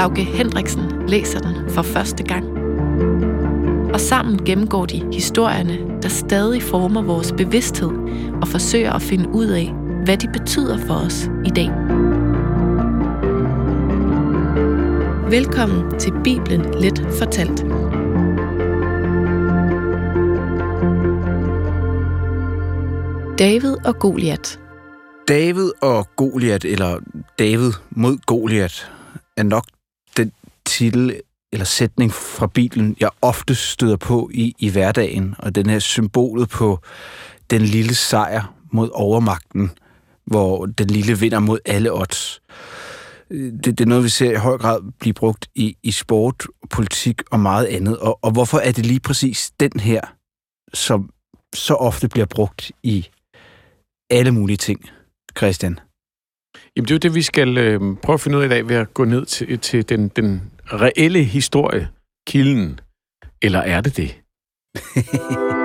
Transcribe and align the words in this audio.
Lauke 0.00 0.24
Hendriksen 0.24 1.08
læser 1.08 1.38
den 1.38 1.70
for 1.70 1.82
første 1.82 2.24
gang. 2.24 2.44
Og 3.94 4.00
sammen 4.00 4.44
gennemgår 4.44 4.86
de 4.86 5.12
historierne, 5.12 6.02
der 6.02 6.08
stadig 6.08 6.62
former 6.62 7.02
vores 7.02 7.32
bevidsthed 7.32 7.90
og 8.42 8.48
forsøger 8.48 8.92
at 8.92 9.02
finde 9.02 9.28
ud 9.28 9.46
af, 9.46 9.72
hvad 10.04 10.16
de 10.16 10.28
betyder 10.38 10.78
for 10.86 10.94
os 10.94 11.30
i 11.44 11.50
dag. 11.50 11.70
Velkommen 15.30 15.98
til 15.98 16.12
Bibelen 16.24 16.80
Let 16.80 17.06
Fortalt. 17.18 17.60
David 23.38 23.86
og 23.86 23.98
Goliat. 23.98 24.60
David 25.28 25.70
og 25.82 26.08
Goliat, 26.16 26.64
eller 26.64 26.98
David 27.38 27.72
mod 27.90 28.16
Goliat, 28.26 28.90
er 29.36 29.42
nok 29.42 29.64
titel 30.70 31.20
eller 31.52 31.64
sætning 31.64 32.12
fra 32.12 32.46
Bibelen, 32.46 32.96
jeg 33.00 33.10
ofte 33.22 33.54
støder 33.54 33.96
på 33.96 34.30
i, 34.34 34.54
i 34.58 34.70
hverdagen, 34.70 35.34
og 35.38 35.54
den 35.54 35.70
her 35.70 35.78
symbolet 35.78 36.48
på 36.48 36.78
den 37.50 37.62
lille 37.62 37.94
sejr 37.94 38.54
mod 38.72 38.90
overmagten, 38.92 39.70
hvor 40.24 40.66
den 40.66 40.86
lille 40.86 41.18
vinder 41.18 41.38
mod 41.38 41.58
alle 41.64 41.92
odds. 41.92 42.42
Det, 43.30 43.64
det 43.64 43.80
er 43.80 43.86
noget, 43.86 44.04
vi 44.04 44.08
ser 44.08 44.30
i 44.30 44.34
høj 44.34 44.58
grad 44.58 44.92
blive 45.00 45.14
brugt 45.14 45.48
i, 45.54 45.76
i 45.82 45.90
sport, 45.90 46.46
politik 46.70 47.22
og 47.30 47.40
meget 47.40 47.66
andet. 47.66 47.98
Og, 47.98 48.18
og 48.22 48.30
hvorfor 48.30 48.58
er 48.58 48.72
det 48.72 48.86
lige 48.86 49.00
præcis 49.00 49.52
den 49.60 49.80
her, 49.80 50.00
som 50.74 51.10
så 51.54 51.74
ofte 51.74 52.08
bliver 52.08 52.26
brugt 52.26 52.72
i 52.82 53.08
alle 54.10 54.30
mulige 54.30 54.56
ting, 54.56 54.90
Christian? 55.38 55.78
Jamen, 56.76 56.88
det 56.88 56.90
er 56.90 56.94
jo 56.94 56.98
det, 56.98 57.14
vi 57.14 57.22
skal 57.22 57.58
øh, 57.58 57.80
prøve 58.02 58.14
at 58.14 58.20
finde 58.20 58.38
ud 58.38 58.42
af 58.42 58.46
i 58.46 58.48
dag 58.48 58.68
ved 58.68 58.76
at 58.76 58.94
gå 58.94 59.04
ned 59.04 59.26
til, 59.26 59.58
til 59.58 59.88
den, 59.88 60.08
den 60.08 60.50
reelle 60.72 61.22
historie, 61.22 61.88
kilden. 62.26 62.80
Eller 63.42 63.58
er 63.58 63.80
det 63.80 63.96
det? 63.96 64.16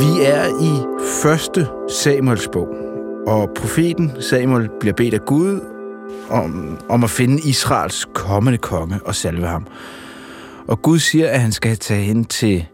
Vi 0.00 0.22
er 0.24 0.46
i 0.62 0.72
første 1.22 1.66
Samuels 1.88 2.48
bog, 2.52 2.68
og 3.26 3.50
profeten 3.56 4.22
Samuel 4.22 4.68
bliver 4.80 4.94
bedt 4.94 5.14
af 5.14 5.20
Gud 5.20 5.60
om, 6.30 6.78
om 6.88 7.04
at 7.04 7.10
finde 7.10 7.48
Israels 7.48 8.06
kommende 8.14 8.58
konge 8.58 9.00
og 9.04 9.14
salve 9.14 9.46
ham. 9.46 9.66
Og 10.68 10.82
Gud 10.82 10.98
siger, 10.98 11.30
at 11.30 11.40
han 11.40 11.52
skal 11.52 11.76
tage 11.76 12.04
hen 12.04 12.24
til 12.24 12.66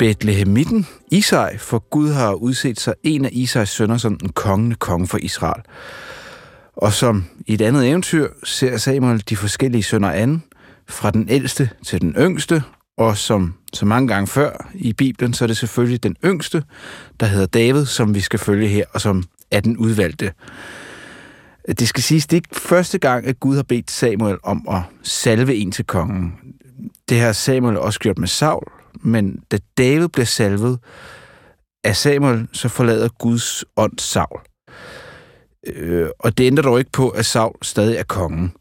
Bethlehemitten, 0.00 0.86
Isai, 1.10 1.58
for 1.58 1.78
Gud 1.90 2.12
har 2.12 2.32
udset 2.32 2.80
sig 2.80 2.94
en 3.02 3.24
af 3.24 3.28
Isais 3.32 3.68
sønner 3.68 3.96
som 3.96 4.16
den 4.16 4.28
kongende 4.28 4.76
konge 4.76 5.06
for 5.06 5.18
Israel. 5.18 5.62
Og 6.76 6.92
som 6.92 7.24
i 7.46 7.54
et 7.54 7.60
andet 7.60 7.88
eventyr 7.88 8.28
ser 8.44 8.76
Samuel 8.76 9.22
de 9.28 9.36
forskellige 9.36 9.82
sønner 9.82 10.10
an, 10.10 10.42
fra 10.88 11.10
den 11.10 11.28
ældste 11.28 11.70
til 11.86 12.00
den 12.00 12.14
yngste, 12.18 12.62
og 12.98 13.16
som 13.16 13.54
så 13.72 13.86
mange 13.86 14.08
gange 14.08 14.26
før 14.26 14.70
i 14.74 14.92
Bibelen, 14.92 15.34
så 15.34 15.44
er 15.44 15.46
det 15.46 15.56
selvfølgelig 15.56 16.02
den 16.02 16.16
yngste, 16.24 16.64
der 17.20 17.26
hedder 17.26 17.46
David, 17.46 17.86
som 17.86 18.14
vi 18.14 18.20
skal 18.20 18.38
følge 18.38 18.68
her, 18.68 18.84
og 18.92 19.00
som 19.00 19.24
er 19.50 19.60
den 19.60 19.76
udvalgte. 19.76 20.32
Det 21.78 21.88
skal 21.88 22.02
siges, 22.02 22.26
det 22.26 22.36
er 22.36 22.38
ikke 22.38 22.60
første 22.60 22.98
gang, 22.98 23.26
at 23.26 23.40
Gud 23.40 23.56
har 23.56 23.62
bedt 23.62 23.90
Samuel 23.90 24.36
om 24.42 24.68
at 24.70 24.80
salve 25.02 25.54
en 25.54 25.72
til 25.72 25.84
kongen. 25.84 26.34
Det 27.08 27.20
har 27.20 27.32
Samuel 27.32 27.78
også 27.78 28.00
gjort 28.00 28.18
med 28.18 28.28
Saul, 28.28 28.79
men 29.02 29.38
da 29.50 29.58
David 29.78 30.08
bliver 30.08 30.26
salvet 30.26 30.78
af 31.84 31.96
Samuel, 31.96 32.48
så 32.52 32.68
forlader 32.68 33.08
Guds 33.08 33.64
ånd 33.76 33.98
Saul. 33.98 34.40
Øh, 35.66 36.08
og 36.18 36.38
det 36.38 36.44
ændrer 36.44 36.62
dog 36.62 36.78
ikke 36.78 36.92
på, 36.92 37.08
at 37.08 37.26
Saul 37.26 37.54
stadig 37.62 37.96
er 37.96 38.02
kongen. 38.02 38.52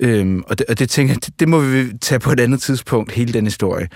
Øhm, 0.00 0.42
og, 0.46 0.58
det, 0.58 0.66
og 0.68 0.78
det 0.78 0.90
tænker 0.90 1.14
jeg, 1.14 1.26
det, 1.26 1.40
det 1.40 1.48
må 1.48 1.60
vi 1.60 1.98
tage 2.00 2.18
på 2.18 2.32
et 2.32 2.40
andet 2.40 2.62
tidspunkt, 2.62 3.12
hele 3.12 3.32
den 3.32 3.44
historie. 3.44 3.88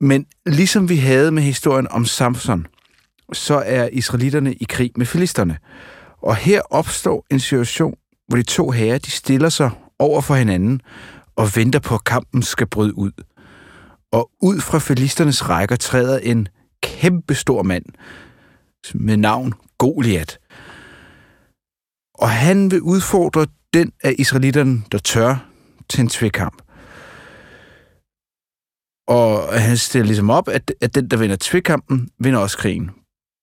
Men 0.00 0.26
ligesom 0.46 0.88
vi 0.88 0.96
havde 0.96 1.30
med 1.30 1.42
historien 1.42 1.88
om 1.90 2.04
Samson, 2.04 2.66
så 3.32 3.62
er 3.66 3.88
israelitterne 3.92 4.54
i 4.54 4.64
krig 4.68 4.90
med 4.96 5.06
filisterne. 5.06 5.58
Og 6.22 6.36
her 6.36 6.60
opstår 6.70 7.26
en 7.30 7.40
situation, 7.40 7.94
hvor 8.28 8.36
de 8.36 8.42
to 8.42 8.70
herrer, 8.70 8.98
de 8.98 9.10
stiller 9.10 9.48
sig 9.48 9.70
over 9.98 10.20
for 10.20 10.34
hinanden 10.34 10.80
og 11.36 11.56
venter 11.56 11.78
på, 11.78 11.94
at 11.94 12.04
kampen 12.04 12.42
skal 12.42 12.66
bryde 12.66 12.98
ud. 12.98 13.10
Og 14.12 14.30
ud 14.42 14.60
fra 14.60 14.78
filisternes 14.78 15.48
rækker 15.48 15.76
træder 15.76 16.18
en 16.18 16.48
kæmpe 16.82 17.34
stor 17.34 17.62
mand 17.62 17.84
med 18.94 19.16
navn 19.16 19.52
Goliat. 19.78 20.38
Og 22.14 22.30
han 22.30 22.70
vil 22.70 22.82
udfordre 22.82 23.46
den 23.74 23.92
af 24.02 24.14
israelitterne, 24.18 24.82
der 24.92 24.98
tør 24.98 25.50
til 25.88 26.00
en 26.00 26.08
tvekamp. 26.08 26.62
Og 29.08 29.60
han 29.60 29.76
stiller 29.76 30.06
ligesom 30.06 30.30
op, 30.30 30.48
at, 30.48 30.72
at 30.80 30.94
den, 30.94 31.08
der 31.08 31.16
vinder 31.16 31.36
tvekampen, 31.40 32.08
vinder 32.18 32.40
også 32.40 32.58
krigen. 32.58 32.90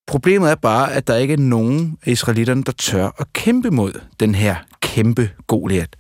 Problemet 0.07 0.51
er 0.51 0.55
bare, 0.55 0.94
at 0.94 1.07
der 1.07 1.16
ikke 1.16 1.34
er 1.34 1.38
nogen 1.38 1.97
af 2.05 2.11
israelitterne, 2.11 2.63
der 2.63 2.72
tør 2.72 3.09
at 3.17 3.34
kæmpe 3.34 3.72
mod 3.72 4.01
den 4.19 4.35
her 4.35 4.55
kæmpe 4.81 5.29
Goliat. 5.47 5.95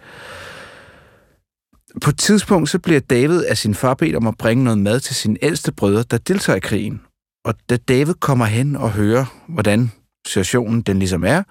På 2.01 2.09
et 2.09 2.17
tidspunkt 2.17 2.69
så 2.69 2.79
bliver 2.79 2.99
David 2.99 3.43
af 3.43 3.57
sin 3.57 3.75
far 3.75 3.93
bedt 3.93 4.15
om 4.15 4.27
at 4.27 4.37
bringe 4.37 4.63
noget 4.63 4.79
mad 4.79 4.99
til 4.99 5.15
sine 5.15 5.37
ældste 5.41 5.71
brødre, 5.71 6.03
der 6.11 6.17
deltager 6.17 6.57
i 6.57 6.59
krigen. 6.59 7.01
Og 7.45 7.53
da 7.69 7.77
David 7.77 8.13
kommer 8.13 8.45
hen 8.45 8.75
og 8.75 8.91
hører, 8.91 9.25
hvordan 9.47 9.91
situationen 10.27 10.81
den 10.81 10.99
ligesom 10.99 11.23
er, 11.23 11.43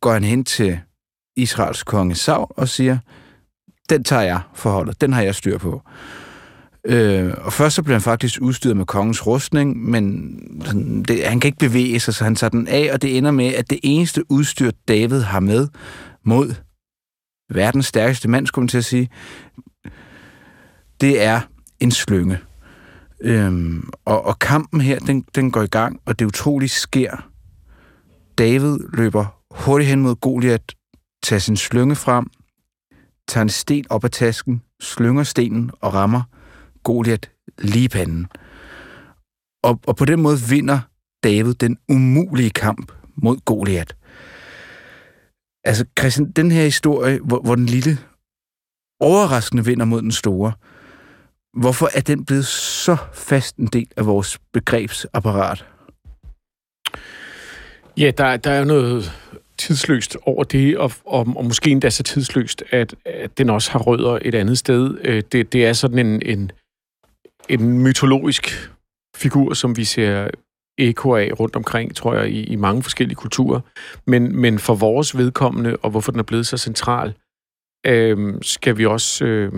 går 0.00 0.12
han 0.12 0.24
hen 0.24 0.44
til 0.44 0.78
Israels 1.36 1.82
konge 1.82 2.14
Saul 2.14 2.46
og 2.50 2.68
siger, 2.68 2.98
den 3.90 4.04
tager 4.04 4.22
jeg 4.22 4.40
forholdet, 4.54 5.00
den 5.00 5.12
har 5.12 5.22
jeg 5.22 5.34
styr 5.34 5.58
på. 5.58 5.82
Øh, 6.86 7.34
og 7.38 7.52
først 7.52 7.76
så 7.76 7.82
bliver 7.82 7.94
han 7.94 8.02
faktisk 8.02 8.40
udstyret 8.40 8.76
med 8.76 8.86
kongens 8.86 9.26
rustning, 9.26 9.90
men 9.90 10.32
det, 11.08 11.24
han 11.24 11.40
kan 11.40 11.48
ikke 11.48 11.58
bevæge 11.58 12.00
sig, 12.00 12.14
så 12.14 12.24
han 12.24 12.34
tager 12.34 12.50
den 12.50 12.68
af, 12.68 12.90
og 12.92 13.02
det 13.02 13.16
ender 13.16 13.30
med, 13.30 13.54
at 13.54 13.70
det 13.70 13.80
eneste 13.82 14.30
udstyr, 14.30 14.70
David 14.88 15.20
har 15.20 15.40
med 15.40 15.68
mod 16.24 16.54
verdens 17.50 17.86
stærkeste 17.86 18.28
mand, 18.28 18.46
skulle 18.46 18.62
man 18.62 18.68
til 18.68 18.78
at 18.78 18.84
sige, 18.84 19.08
det 21.00 21.22
er 21.22 21.40
en 21.80 21.90
slynge. 21.90 22.38
Øhm, 23.20 23.90
og, 24.04 24.24
og 24.24 24.38
kampen 24.38 24.80
her, 24.80 24.98
den, 24.98 25.24
den 25.34 25.50
går 25.50 25.62
i 25.62 25.66
gang, 25.66 26.00
og 26.04 26.18
det 26.18 26.24
utroligt 26.24 26.72
sker. 26.72 27.28
David 28.38 28.78
løber 28.92 29.40
hurtigt 29.50 29.90
hen 29.90 30.02
mod 30.02 30.14
Goliat, 30.14 30.74
tager 31.22 31.40
sin 31.40 31.56
slynge 31.56 31.96
frem, 31.96 32.30
tager 33.28 33.42
en 33.42 33.48
sten 33.48 33.84
op 33.90 34.04
af 34.04 34.10
tasken, 34.10 34.62
slynger 34.80 35.22
stenen 35.22 35.70
og 35.80 35.94
rammer 35.94 36.22
Goliat 36.82 37.30
lige 37.58 37.88
panden. 37.88 38.26
Og, 39.62 39.80
og 39.86 39.96
på 39.96 40.04
den 40.04 40.22
måde 40.22 40.38
vinder 40.48 40.80
David 41.24 41.54
den 41.54 41.78
umulige 41.88 42.50
kamp 42.50 42.92
mod 43.16 43.36
Goliat. 43.44 43.96
Altså, 45.64 45.84
Christian, 45.98 46.30
den 46.30 46.50
her 46.50 46.64
historie, 46.64 47.18
hvor, 47.18 47.40
hvor 47.40 47.54
den 47.54 47.66
lille 47.66 47.98
overraskende 49.00 49.64
vinder 49.64 49.84
mod 49.84 50.02
den 50.02 50.12
store, 50.12 50.52
hvorfor 51.54 51.88
er 51.94 52.00
den 52.00 52.24
blevet 52.24 52.46
så 52.46 52.96
fast 53.12 53.56
en 53.56 53.66
del 53.66 53.88
af 53.96 54.06
vores 54.06 54.38
begrebsapparat? 54.52 55.66
Ja, 57.96 58.10
der, 58.10 58.36
der 58.36 58.50
er 58.50 58.64
noget 58.64 59.12
tidsløst 59.58 60.16
over 60.22 60.44
det, 60.44 60.78
og, 60.78 60.92
og, 61.04 61.26
og 61.36 61.44
måske 61.44 61.70
endda 61.70 61.90
så 61.90 62.02
tidsløst, 62.02 62.62
at, 62.70 62.94
at 63.04 63.38
den 63.38 63.50
også 63.50 63.70
har 63.70 63.78
rødder 63.78 64.18
et 64.22 64.34
andet 64.34 64.58
sted. 64.58 64.98
Øh, 65.04 65.22
det, 65.32 65.52
det 65.52 65.66
er 65.66 65.72
sådan 65.72 66.06
en, 66.06 66.22
en, 66.22 66.50
en 67.48 67.78
mytologisk 67.78 68.70
figur, 69.16 69.54
som 69.54 69.76
vi 69.76 69.84
ser 69.84 70.30
eko 70.80 71.14
af 71.14 71.30
rundt 71.40 71.56
omkring, 71.56 71.96
tror 71.96 72.14
jeg, 72.14 72.30
i, 72.30 72.44
i 72.44 72.56
mange 72.56 72.82
forskellige 72.82 73.16
kulturer. 73.16 73.60
Men, 74.06 74.40
men 74.40 74.58
for 74.58 74.74
vores 74.74 75.16
vedkommende, 75.16 75.76
og 75.76 75.90
hvorfor 75.90 76.12
den 76.12 76.18
er 76.18 76.24
blevet 76.24 76.46
så 76.46 76.56
central, 76.56 77.14
øh, 77.86 78.34
skal 78.42 78.78
vi 78.78 78.86
også, 78.86 79.24
øh, 79.24 79.52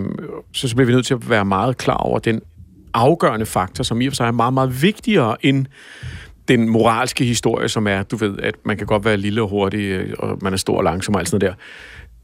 så, 0.53 0.67
så 0.67 0.75
bliver 0.75 0.85
vi 0.85 0.93
nødt 0.93 1.05
til 1.05 1.13
at 1.13 1.29
være 1.29 1.45
meget 1.45 1.77
klar 1.77 1.97
over 1.97 2.19
den 2.19 2.41
afgørende 2.93 3.45
faktor, 3.45 3.83
som 3.83 4.01
i 4.01 4.07
og 4.07 4.11
for 4.11 4.15
sig 4.15 4.27
er 4.27 4.31
meget, 4.31 4.53
meget 4.53 4.81
vigtigere 4.81 5.45
end 5.45 5.65
den 6.47 6.69
moralske 6.69 7.25
historie, 7.25 7.69
som 7.69 7.87
er, 7.87 8.03
du 8.03 8.15
ved, 8.15 8.39
at 8.39 8.55
man 8.65 8.77
kan 8.77 8.87
godt 8.87 9.05
være 9.05 9.17
lille 9.17 9.41
og 9.41 9.49
hurtig, 9.49 9.79
øh, 9.79 10.13
og 10.19 10.37
man 10.41 10.53
er 10.53 10.57
stor 10.57 10.77
og 10.77 10.83
langsom 10.83 11.15
og 11.15 11.21
alt 11.21 11.29
sådan 11.29 11.45
noget 11.45 11.57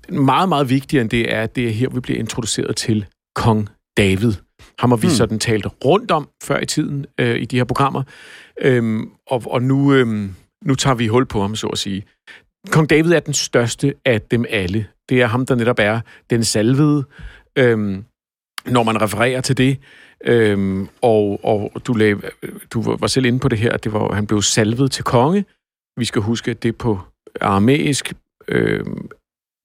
der. 0.10 0.22
Meget, 0.22 0.50
meget 0.50 0.70
vigtigere 0.70 1.02
end 1.02 1.10
det 1.10 1.34
er, 1.34 1.42
at 1.42 1.56
det 1.56 1.68
er 1.68 1.72
her, 1.72 1.90
vi 1.90 2.00
bliver 2.00 2.20
introduceret 2.20 2.76
til 2.76 3.06
kong 3.36 3.70
David. 3.98 4.34
Ham 4.80 4.92
har 4.92 4.98
vi 4.98 5.08
hmm. 5.08 5.16
sådan 5.16 5.40
talt 5.40 5.68
rundt 5.86 6.12
om 6.12 6.30
før 6.44 6.60
i 6.60 6.66
tiden 6.66 7.06
øh, 7.20 7.36
i 7.42 7.46
de 7.46 7.58
her 7.58 7.64
programmer. 7.64 8.04
Øhm, 8.62 9.12
og, 9.28 9.44
og 9.46 9.62
nu, 9.62 9.94
øhm, 9.94 10.36
nu 10.66 10.76
tager 10.76 10.96
vi 10.96 11.08
hul 11.08 11.26
på 11.26 11.42
ham, 11.42 11.56
så 11.56 11.68
at 11.68 11.78
sige. 11.78 12.06
Kong 12.72 12.90
David 12.90 13.12
er 13.12 13.20
den 13.20 13.34
største 13.34 13.94
af 14.06 14.22
dem 14.22 14.46
alle. 14.50 14.88
Det 15.10 15.22
er 15.22 15.28
ham, 15.28 15.46
der 15.46 15.56
netop 15.56 15.80
er 15.80 16.00
den 16.30 16.44
salvede, 16.44 17.04
øhm, 17.56 18.04
når 18.66 18.84
man 18.84 19.02
refererer 19.02 19.42
til 19.42 19.58
det. 19.58 19.78
Øhm, 20.26 20.88
og 21.02 21.40
og 21.44 21.88
du, 21.88 21.94
lag, 21.94 22.16
du 22.74 22.96
var 22.96 23.08
selv 23.08 23.26
inde 23.26 23.40
på 23.40 23.48
det 23.48 23.58
her, 23.58 23.72
at 23.72 23.84
det 23.84 23.94
var, 23.94 24.14
han 24.14 24.28
blev 24.28 24.42
salvet 24.42 24.92
til 24.92 25.04
konge. 25.04 25.46
Vi 25.98 26.06
skal 26.06 26.22
huske, 26.22 26.52
at 26.52 26.64
det 26.64 26.78
på 26.78 27.00
aramæisk 27.42 28.14
øhm, 28.48 29.10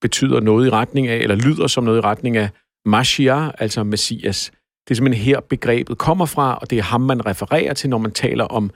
betyder 0.00 0.40
noget 0.40 0.67
i 0.67 0.70
retning 0.70 1.08
af, 1.08 1.17
eller 1.17 1.37
lyder 1.37 1.67
som 1.67 1.84
noget 1.84 1.99
i 1.99 2.00
retning 2.00 2.37
af 2.37 2.49
Mashiach, 2.87 3.55
altså 3.58 3.84
Messias. 3.84 4.52
Det 4.88 4.90
er 4.90 4.94
simpelthen 4.94 5.25
her 5.25 5.40
begrebet 5.40 5.98
kommer 5.98 6.26
fra, 6.26 6.58
og 6.60 6.70
det 6.70 6.78
er 6.78 6.82
ham, 6.82 7.00
man 7.00 7.26
refererer 7.26 7.75
til, 7.75 7.90
når 7.90 7.98
man 7.98 8.10
taler 8.12 8.44
om 8.44 8.70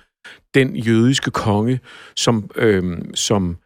den 0.55 0.77
jødiske 0.77 1.31
konge, 1.31 1.81
som, 2.17 2.51
øh, 2.57 2.99
som 3.15 3.57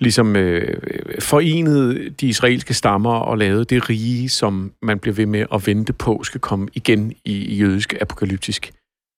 ligesom 0.00 0.36
øh, 0.36 0.80
øh, 0.82 1.20
forenede 1.20 2.10
de 2.10 2.26
israelske 2.26 2.74
stammer 2.74 3.14
og 3.14 3.38
lavede 3.38 3.64
det 3.64 3.90
rige, 3.90 4.28
som 4.28 4.72
man 4.82 4.98
bliver 4.98 5.14
ved 5.14 5.26
med 5.26 5.46
at 5.54 5.66
vente 5.66 5.92
på, 5.92 6.20
skal 6.24 6.40
komme 6.40 6.68
igen 6.74 7.12
i, 7.24 7.54
jødisk 7.54 7.94
apokalyptisk 8.00 8.72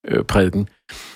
øh, 0.07 0.23
prædiken. 0.23 0.69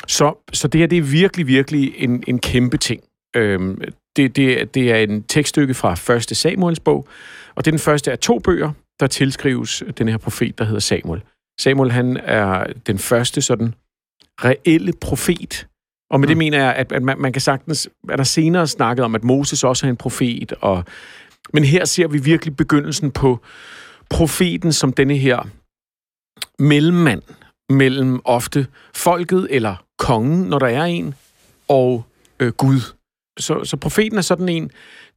Så, 0.08 0.48
så 0.54 0.68
det 0.68 0.80
her, 0.80 0.88
det 0.88 0.98
er 0.98 1.02
virkelig, 1.02 1.48
virkelig 1.48 1.94
en, 1.98 2.24
en 2.28 2.40
kæmpe 2.40 2.78
ting. 2.78 3.04
Øh, 3.36 3.78
det, 4.16 4.36
det, 4.36 4.76
det 4.76 4.92
er 4.92 4.98
en 4.98 5.24
tekststykke 5.24 5.74
fra 5.74 6.16
1. 6.16 6.38
Samuels 6.38 6.80
bog, 6.80 7.08
og 7.56 7.66
det 7.66 7.72
er 7.72 7.72
den 7.72 7.80
første 7.80 8.12
af 8.12 8.20
to 8.20 8.40
bøger, 8.40 8.72
der 9.00 9.08
tilskrives 9.08 9.84
den 9.98 10.08
her 10.08 10.18
profet, 10.18 10.58
der 10.58 10.66
hedder 10.66 10.80
Samuel. 10.80 11.22
Samuel, 11.60 11.92
han 11.92 12.18
er 12.18 12.74
den 12.88 13.00
første 13.00 13.42
sådan 13.42 13.76
reelle 14.44 14.94
profet, 15.02 15.68
og 16.10 16.20
med 16.20 16.28
mm. 16.28 16.30
det 16.30 16.38
mener 16.38 16.58
jeg, 16.58 16.76
at, 16.76 16.92
at 16.92 17.04
man, 17.04 17.18
man 17.18 17.34
kan 17.34 17.42
sagtens, 17.42 17.90
at 18.10 18.18
der 18.18 18.24
senere 18.24 18.68
snakket 18.68 19.06
om, 19.06 19.16
at 19.16 19.24
Moses 19.24 19.64
også 19.64 19.86
er 19.86 19.90
en 19.90 19.98
profet, 19.98 20.54
og, 20.62 20.84
men 21.54 21.64
her 21.64 21.86
ser 21.86 22.08
vi 22.08 22.18
virkelig 22.18 22.56
begyndelsen 22.56 23.12
på 23.12 23.40
profeten 24.10 24.74
som 24.74 24.94
denne 24.94 25.18
her 25.18 25.48
mellemmand 26.60 27.22
mellem 27.70 28.22
ofte 28.26 28.68
folket 28.96 29.48
eller 29.50 29.86
kongen, 29.98 30.42
når 30.42 30.60
der 30.60 30.68
er 30.68 30.84
en, 30.84 31.16
og 31.68 32.06
øh, 32.40 32.52
Gud. 32.52 32.82
Så, 33.40 33.64
så 33.64 33.78
profeten 33.78 34.18
er 34.18 34.22
sådan 34.22 34.50
en, 34.50 34.72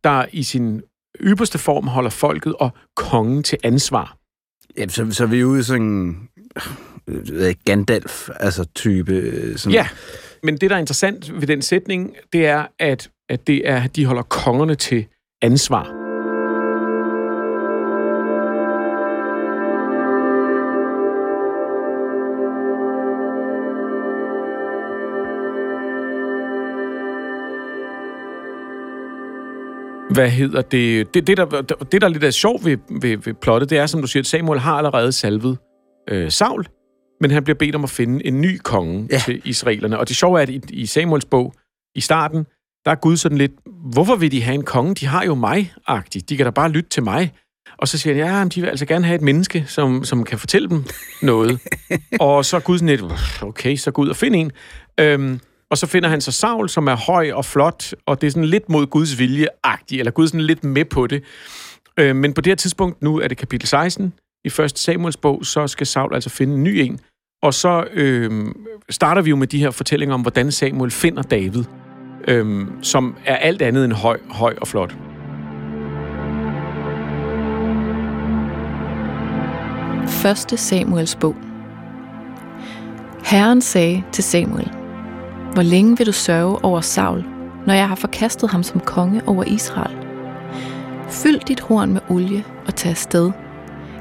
der 0.05 0.27
i 0.33 0.43
sin 0.43 0.83
ypperste 1.21 1.59
form 1.59 1.87
holder 1.87 2.11
folket 2.11 2.55
og 2.55 2.71
kongen 2.97 3.43
til 3.43 3.59
ansvar. 3.65 4.18
Ja, 4.79 4.89
så, 4.89 5.07
så 5.11 5.23
er 5.23 5.29
vi 5.29 5.45
ude 5.45 5.61
i 5.61 5.63
sådan 5.63 6.17
øh, 7.09 7.55
Gandalf, 7.65 8.29
altså 8.41 8.65
type. 8.75 9.13
Øh, 9.13 9.57
sådan. 9.57 9.75
Ja, 9.75 9.89
men 10.43 10.57
det, 10.57 10.71
der 10.71 10.77
er 10.77 10.81
interessant 10.81 11.41
ved 11.41 11.47
den 11.47 11.63
sætning, 11.63 12.17
det 12.33 12.47
er, 12.47 12.67
at, 12.79 13.11
at 13.29 13.47
det 13.47 13.69
er, 13.69 13.83
at 13.83 13.97
de 13.97 14.07
holder 14.07 14.23
kongerne 14.23 14.75
til 14.75 15.07
ansvar. 15.43 15.98
Hvad 30.19 30.31
hedder 30.31 30.63
det? 30.63 31.15
Det, 31.15 31.27
det, 31.27 31.37
der, 31.37 31.45
det 31.93 32.01
der 32.01 32.07
er 32.07 32.09
lidt 32.09 32.25
er 32.25 32.31
sjovt 32.31 32.65
ved, 32.65 32.77
ved, 33.01 33.17
ved 33.17 33.35
plottet, 33.35 33.71
det 33.71 33.79
er, 33.79 33.87
som 33.87 34.01
du 34.01 34.07
siger, 34.07 34.23
at 34.23 34.27
Samuel 34.27 34.61
har 34.61 34.73
allerede 34.73 35.13
salvet 35.13 35.59
øh, 36.11 36.31
Saul, 36.31 36.67
men 37.21 37.31
han 37.31 37.45
bliver 37.45 37.57
bedt 37.57 37.75
om 37.75 37.85
at 37.85 37.91
finde 37.91 38.27
en 38.27 38.41
ny 38.41 38.59
konge 38.65 39.09
ja. 39.11 39.19
til 39.19 39.43
israelerne. 39.45 39.99
Og 39.99 40.09
det 40.09 40.17
sjove 40.17 40.39
er, 40.39 40.43
at 40.43 40.49
i, 40.49 40.61
i 40.69 40.87
Samuels 40.87 41.25
bog, 41.25 41.55
i 41.95 42.01
starten, 42.01 42.47
der 42.85 42.91
er 42.91 42.95
Gud 42.95 43.17
sådan 43.17 43.39
lidt, 43.39 43.53
hvorfor 43.93 44.17
vil 44.17 44.33
de 44.33 44.43
have 44.43 44.55
en 44.55 44.65
konge? 44.65 44.95
De 44.95 45.07
har 45.07 45.25
jo 45.25 45.35
mig-agtigt. 45.35 46.29
De 46.29 46.37
kan 46.37 46.47
da 46.47 46.51
bare 46.51 46.71
lytte 46.71 46.91
til 46.91 47.03
mig. 47.03 47.33
Og 47.77 47.89
så 47.89 47.99
siger 47.99 48.15
han, 48.15 48.35
ja, 48.35 48.45
de 48.55 48.61
vil 48.61 48.69
altså 48.69 48.87
gerne 48.87 49.05
have 49.05 49.17
et 49.17 49.23
menneske, 49.23 49.65
som, 49.67 50.05
som 50.05 50.25
kan 50.25 50.39
fortælle 50.39 50.69
dem 50.69 50.85
noget. 51.23 51.61
og 52.21 52.45
så 52.45 52.57
er 52.57 52.61
Gud 52.61 52.79
sådan 52.79 52.89
lidt, 52.89 53.03
okay, 53.43 53.77
så 53.77 53.91
gå 53.91 54.03
ud 54.03 54.09
og 54.09 54.17
find 54.17 54.37
en. 54.37 54.53
Øhm, 55.01 55.41
og 55.71 55.79
så 55.79 55.87
finder 55.87 56.09
han 56.09 56.21
så 56.21 56.33
Saul, 56.33 56.69
som 56.69 56.87
er 56.87 56.97
høj 56.97 57.33
og 57.33 57.45
flot, 57.45 57.95
og 58.07 58.21
det 58.21 58.27
er 58.27 58.31
sådan 58.31 58.45
lidt 58.45 58.69
mod 58.69 58.87
Guds 58.87 59.19
vilje-agtigt, 59.19 59.99
eller 59.99 60.11
Gud 60.11 60.25
er 60.25 60.29
sådan 60.29 60.41
lidt 60.41 60.65
med 60.65 60.85
på 60.85 61.07
det. 61.07 61.25
Øh, 61.97 62.17
men 62.17 62.35
på 62.35 62.41
det 62.41 62.51
her 62.51 62.57
tidspunkt, 62.57 63.03
nu 63.03 63.21
er 63.21 63.29
det 63.29 63.37
kapitel 63.37 63.69
16 63.69 64.13
i 64.45 64.63
1. 64.63 64.79
Samuels 64.79 65.17
bog, 65.17 65.47
så 65.47 65.67
skal 65.67 65.87
Saul 65.87 66.15
altså 66.15 66.31
finde 66.31 66.55
en 66.55 66.65
ny 66.65 66.69
en. 66.69 67.01
Og 67.43 67.55
så 67.55 67.85
øh, 67.93 68.55
starter 68.91 69.23
vi 69.23 69.31
jo 69.31 69.37
med 69.37 69.47
de 69.47 69.59
her 69.59 69.71
fortællinger 69.71 70.15
om, 70.15 70.21
hvordan 70.23 70.53
Samuel 70.53 70.91
finder 70.91 71.23
David, 71.23 71.65
øh, 72.29 72.67
som 72.83 73.17
er 73.25 73.37
alt 73.37 73.63
andet 73.63 73.85
end 73.85 73.93
høj, 73.93 74.21
høj 74.31 74.55
og 74.61 74.69
flot. 74.69 74.97
Første 80.09 80.57
Samuels 80.57 81.17
bog. 81.17 81.37
Herren 83.25 83.61
sagde 83.61 84.03
til 84.13 84.25
Samuel, 84.25 84.78
hvor 85.53 85.63
længe 85.63 85.99
vil 85.99 86.07
du 86.07 86.13
sørge 86.13 86.65
over 86.65 86.81
Saul, 86.81 87.25
når 87.67 87.75
jeg 87.75 87.89
har 87.89 87.95
forkastet 87.95 88.51
ham 88.51 88.63
som 88.63 88.81
konge 88.81 89.23
over 89.27 89.45
Israel? 89.45 89.97
Fyld 91.09 91.41
dit 91.41 91.61
horn 91.61 91.93
med 91.93 92.01
olie 92.09 92.45
og 92.67 92.75
tag 92.75 92.91
afsted. 92.91 93.31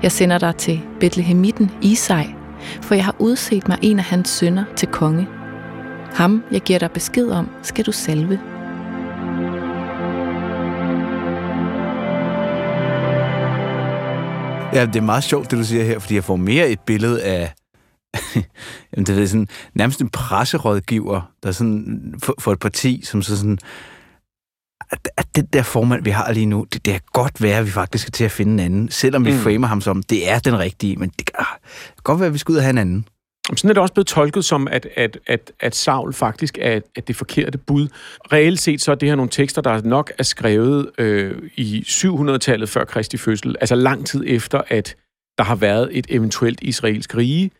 Jeg 0.04 0.12
sender 0.12 0.38
dig 0.38 0.56
til 0.56 0.82
Bethlehemitten 1.00 1.72
Isai, 1.82 2.36
for 2.82 2.96
jeg 2.96 3.06
har 3.06 3.16
udset 3.20 3.68
mig 3.68 3.78
en 3.82 4.00
af 4.00 4.06
hans 4.06 4.30
sønner 4.30 4.64
til 4.76 4.88
konge. 4.88 5.28
Ham, 6.14 6.44
jeg 6.52 6.62
giver 6.62 6.80
dig 6.80 6.92
besked 6.92 7.30
om, 7.30 7.50
skal 7.62 7.86
du 7.86 7.92
salve. 7.92 8.40
Ja, 14.74 14.86
det 14.86 14.96
er 14.96 15.02
meget 15.02 15.24
sjovt, 15.24 15.52
det 15.52 15.60
du 15.60 15.64
siger 15.64 15.84
her, 15.84 16.00
fordi 16.00 16.16
jeg 16.16 16.24
får 16.24 16.36
mere 16.36 16.70
et 16.70 16.80
billede 16.80 17.24
af 17.24 17.54
jamen, 18.94 19.06
det 19.06 19.20
er 19.20 19.26
sådan, 19.26 19.48
nærmest 19.74 20.02
en 20.02 20.10
presserådgiver, 20.10 21.32
der 21.44 21.52
sådan, 21.52 22.14
for, 22.24 22.36
for 22.40 22.52
et 22.52 22.60
parti, 22.60 23.02
som 23.06 23.22
så 23.22 23.38
sådan, 23.38 23.60
at, 24.92 25.10
at 25.18 25.36
det 25.36 25.54
der 25.54 25.64
formand, 25.64 26.04
vi 26.04 26.10
har 26.10 26.32
lige 26.32 26.46
nu, 26.46 26.68
det, 26.74 26.86
det 26.86 26.96
er 26.96 27.00
godt 27.14 27.42
være, 27.42 27.58
at 27.58 27.66
vi 27.66 27.72
faktisk 27.72 28.02
skal 28.02 28.12
til 28.12 28.24
at 28.24 28.32
finde 28.32 28.54
en 28.54 28.60
anden, 28.60 28.90
selvom 28.90 29.26
vi 29.26 29.32
mm. 29.32 29.38
framer 29.38 29.68
ham 29.68 29.82
som, 29.82 30.04
det 30.04 30.30
er 30.30 30.40
den 30.40 30.60
rigtige, 30.60 30.96
men 30.96 31.12
det 31.20 31.26
kan 31.26 31.46
godt 32.04 32.20
være, 32.20 32.28
at 32.28 32.34
vi 32.34 32.38
skal 32.38 32.52
ud 32.52 32.58
og 32.58 32.64
have 32.64 32.70
en 32.70 32.78
anden. 32.78 33.08
Sådan 33.56 33.70
er 33.70 33.74
det 33.74 33.82
også 33.82 33.94
blevet 33.94 34.08
tolket 34.08 34.46
som, 34.46 34.68
at, 34.68 34.88
at, 34.96 35.20
at, 35.28 35.52
at 35.60 35.76
Saul 35.76 36.14
faktisk 36.14 36.58
er, 36.62 36.80
at 36.96 37.08
det 37.08 37.16
forkerte 37.16 37.58
bud. 37.58 37.88
Reelt 38.32 38.60
set 38.60 38.82
så 38.82 38.92
er 38.92 38.96
det 38.96 39.10
her 39.10 39.16
nogle 39.16 39.30
tekster, 39.30 39.62
der 39.62 39.82
nok 39.82 40.12
er 40.18 40.24
skrevet 40.24 40.92
øh, 40.98 41.50
i 41.56 41.84
700-tallet 41.88 42.70
før 42.70 42.86
Kristi 42.86 43.18
fødsel, 43.18 43.56
altså 43.62 43.76
lang 43.76 44.06
tid 44.06 44.24
efter, 44.28 44.62
at 44.68 44.96
der 45.38 45.44
har 45.44 45.56
været 45.56 45.90
et 45.92 46.08
eventuelt 46.10 46.60
israelsk 46.62 47.16
rige, 47.16 47.52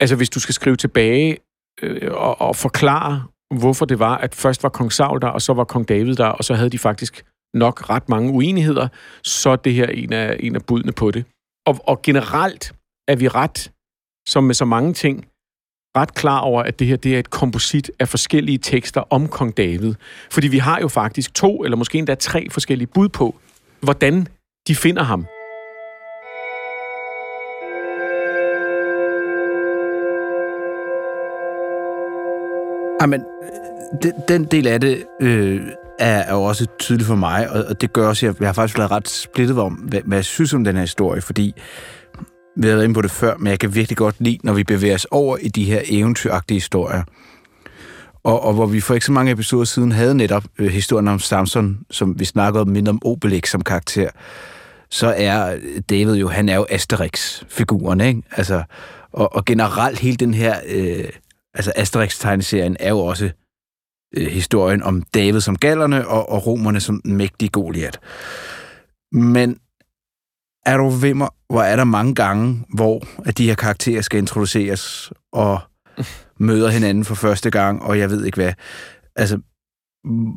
Altså, 0.00 0.16
hvis 0.16 0.30
du 0.30 0.40
skal 0.40 0.54
skrive 0.54 0.76
tilbage 0.76 1.38
øh, 1.82 2.12
og, 2.12 2.40
og 2.40 2.56
forklare, 2.56 3.24
hvorfor 3.54 3.84
det 3.84 3.98
var, 3.98 4.16
at 4.16 4.34
først 4.34 4.62
var 4.62 4.68
kong 4.68 4.92
Saul 4.92 5.20
der, 5.20 5.28
og 5.28 5.42
så 5.42 5.52
var 5.52 5.64
kong 5.64 5.88
David 5.88 6.14
der, 6.14 6.26
og 6.26 6.44
så 6.44 6.54
havde 6.54 6.70
de 6.70 6.78
faktisk 6.78 7.24
nok 7.54 7.90
ret 7.90 8.08
mange 8.08 8.32
uenigheder, 8.32 8.88
så 9.22 9.50
er 9.50 9.56
det 9.56 9.74
her 9.74 9.86
en 9.86 10.12
af, 10.12 10.36
en 10.40 10.54
af 10.54 10.62
budene 10.66 10.92
på 10.92 11.10
det. 11.10 11.24
Og, 11.66 11.80
og 11.84 12.02
generelt 12.02 12.74
er 13.08 13.16
vi 13.16 13.28
ret, 13.28 13.72
som 14.28 14.44
med 14.44 14.54
så 14.54 14.64
mange 14.64 14.92
ting, 14.92 15.26
ret 15.96 16.14
klar 16.14 16.40
over, 16.40 16.62
at 16.62 16.78
det 16.78 16.86
her 16.86 16.96
det 16.96 17.14
er 17.14 17.18
et 17.18 17.30
komposit 17.30 17.90
af 17.98 18.08
forskellige 18.08 18.58
tekster 18.58 19.00
om 19.10 19.28
kong 19.28 19.56
David. 19.56 19.94
Fordi 20.30 20.48
vi 20.48 20.58
har 20.58 20.80
jo 20.80 20.88
faktisk 20.88 21.34
to, 21.34 21.64
eller 21.64 21.76
måske 21.76 21.98
endda 21.98 22.14
tre 22.14 22.50
forskellige 22.50 22.88
bud 22.94 23.08
på, 23.08 23.34
hvordan 23.80 24.26
de 24.68 24.74
finder 24.74 25.02
ham. 25.02 25.26
Jamen, 33.00 33.20
øh, 33.20 34.02
den, 34.02 34.12
den 34.28 34.44
del 34.44 34.66
af 34.66 34.80
det 34.80 35.04
øh, 35.20 35.60
er, 35.98 36.18
er 36.18 36.34
jo 36.34 36.42
også 36.42 36.66
tydeligt 36.78 37.06
for 37.06 37.14
mig, 37.14 37.50
og, 37.50 37.64
og 37.68 37.80
det 37.80 37.92
gør 37.92 38.08
også, 38.08 38.26
at 38.26 38.34
jeg, 38.34 38.40
jeg 38.40 38.48
har 38.48 38.52
faktisk 38.52 38.78
været 38.78 38.90
ret 38.90 39.08
splittet 39.08 39.58
om, 39.58 39.72
hvad, 39.72 40.00
hvad 40.04 40.18
jeg 40.18 40.24
synes 40.24 40.54
om 40.54 40.64
den 40.64 40.74
her 40.74 40.80
historie, 40.80 41.22
fordi 41.22 41.54
vi 42.56 42.68
har 42.68 42.74
været 42.74 42.84
inde 42.84 42.94
på 42.94 43.02
det 43.02 43.10
før, 43.10 43.36
men 43.36 43.46
jeg 43.46 43.58
kan 43.58 43.74
virkelig 43.74 43.96
godt 43.96 44.14
lide, 44.18 44.38
når 44.44 44.52
vi 44.52 44.64
bevæger 44.64 44.94
os 44.94 45.06
over 45.10 45.36
i 45.36 45.48
de 45.48 45.64
her 45.64 45.80
eventyragtige 45.84 46.56
historier. 46.56 47.02
Og, 48.24 48.44
og 48.44 48.54
hvor 48.54 48.66
vi 48.66 48.80
for 48.80 48.94
ikke 48.94 49.06
så 49.06 49.12
mange 49.12 49.32
episoder 49.32 49.64
siden 49.64 49.92
havde 49.92 50.14
netop 50.14 50.44
øh, 50.58 50.66
historien 50.68 51.08
om 51.08 51.18
Samson, 51.18 51.78
som 51.90 52.20
vi 52.20 52.24
snakkede 52.24 52.60
om 52.60 52.68
mindre 52.68 52.90
om 52.90 53.00
Obelix 53.04 53.50
som 53.50 53.60
karakter, 53.60 54.10
så 54.90 55.14
er 55.16 55.54
øh, 55.54 55.80
David 55.90 56.14
jo, 56.14 56.28
han 56.28 56.48
er 56.48 56.56
jo 56.56 56.66
Asterix-figuren, 56.70 58.00
ikke? 58.00 58.22
Altså, 58.30 58.62
og, 59.12 59.36
og 59.36 59.44
generelt 59.44 59.98
hele 59.98 60.16
den 60.16 60.34
her 60.34 60.56
øh, 60.68 61.04
altså 61.56 61.72
Asterix-tegneserien 61.76 62.76
er 62.80 62.88
jo 62.88 62.98
også 62.98 63.30
øh, 64.16 64.26
historien 64.26 64.82
om 64.82 65.02
David 65.02 65.40
som 65.40 65.56
gallerne 65.56 66.08
og, 66.08 66.28
og 66.28 66.46
romerne 66.46 66.80
som 66.80 67.00
mægtige 67.04 67.48
Goliat. 67.48 68.00
Men 69.12 69.58
er 70.66 70.76
du 70.76 70.88
ved 70.88 71.14
mig, 71.14 71.28
hvor 71.48 71.62
er 71.62 71.76
der 71.76 71.84
mange 71.84 72.14
gange, 72.14 72.64
hvor 72.74 73.02
at 73.24 73.38
de 73.38 73.46
her 73.46 73.54
karakterer 73.54 74.02
skal 74.02 74.18
introduceres 74.18 75.12
og 75.32 75.58
møder 76.38 76.68
hinanden 76.68 77.04
for 77.04 77.14
første 77.14 77.50
gang, 77.50 77.82
og 77.82 77.98
jeg 77.98 78.10
ved 78.10 78.24
ikke 78.24 78.36
hvad. 78.36 78.52
Altså, 79.16 79.38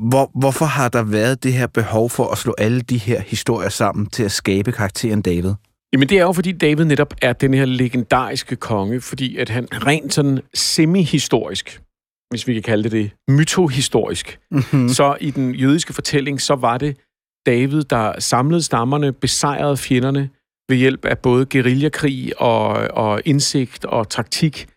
hvor, 0.09 0.31
hvorfor 0.39 0.65
har 0.65 0.89
der 0.89 1.03
været 1.03 1.43
det 1.43 1.53
her 1.53 1.67
behov 1.67 2.09
for 2.09 2.31
at 2.31 2.37
slå 2.37 2.55
alle 2.57 2.81
de 2.81 2.97
her 2.97 3.21
historier 3.21 3.69
sammen 3.69 4.05
til 4.05 4.23
at 4.23 4.31
skabe 4.31 4.71
karakteren 4.71 5.21
David? 5.21 5.53
Jamen 5.93 6.09
det 6.09 6.17
er 6.17 6.21
jo, 6.21 6.31
fordi 6.31 6.51
David 6.51 6.85
netop 6.85 7.13
er 7.21 7.33
den 7.33 7.53
her 7.53 7.65
legendariske 7.65 8.55
konge, 8.55 9.01
fordi 9.01 9.37
at 9.37 9.49
han 9.49 9.67
rent 9.71 10.13
sådan 10.13 10.39
semi-historisk, 10.53 11.81
hvis 12.29 12.47
vi 12.47 12.53
kan 12.53 12.63
kalde 12.63 12.83
det 12.83 12.91
det, 12.91 13.11
mytohistorisk, 13.27 14.39
mm-hmm. 14.51 14.89
så 14.89 15.17
i 15.21 15.31
den 15.31 15.55
jødiske 15.55 15.93
fortælling, 15.93 16.41
så 16.41 16.55
var 16.55 16.77
det 16.77 16.97
David, 17.45 17.83
der 17.83 18.19
samlede 18.19 18.61
stammerne, 18.61 19.13
besejrede 19.13 19.77
fjenderne 19.77 20.29
ved 20.69 20.77
hjælp 20.77 21.05
af 21.05 21.19
både 21.19 21.45
guerillakrig 21.45 22.41
og, 22.41 22.71
og 22.91 23.21
indsigt 23.25 23.85
og 23.85 24.09
taktik. 24.09 24.67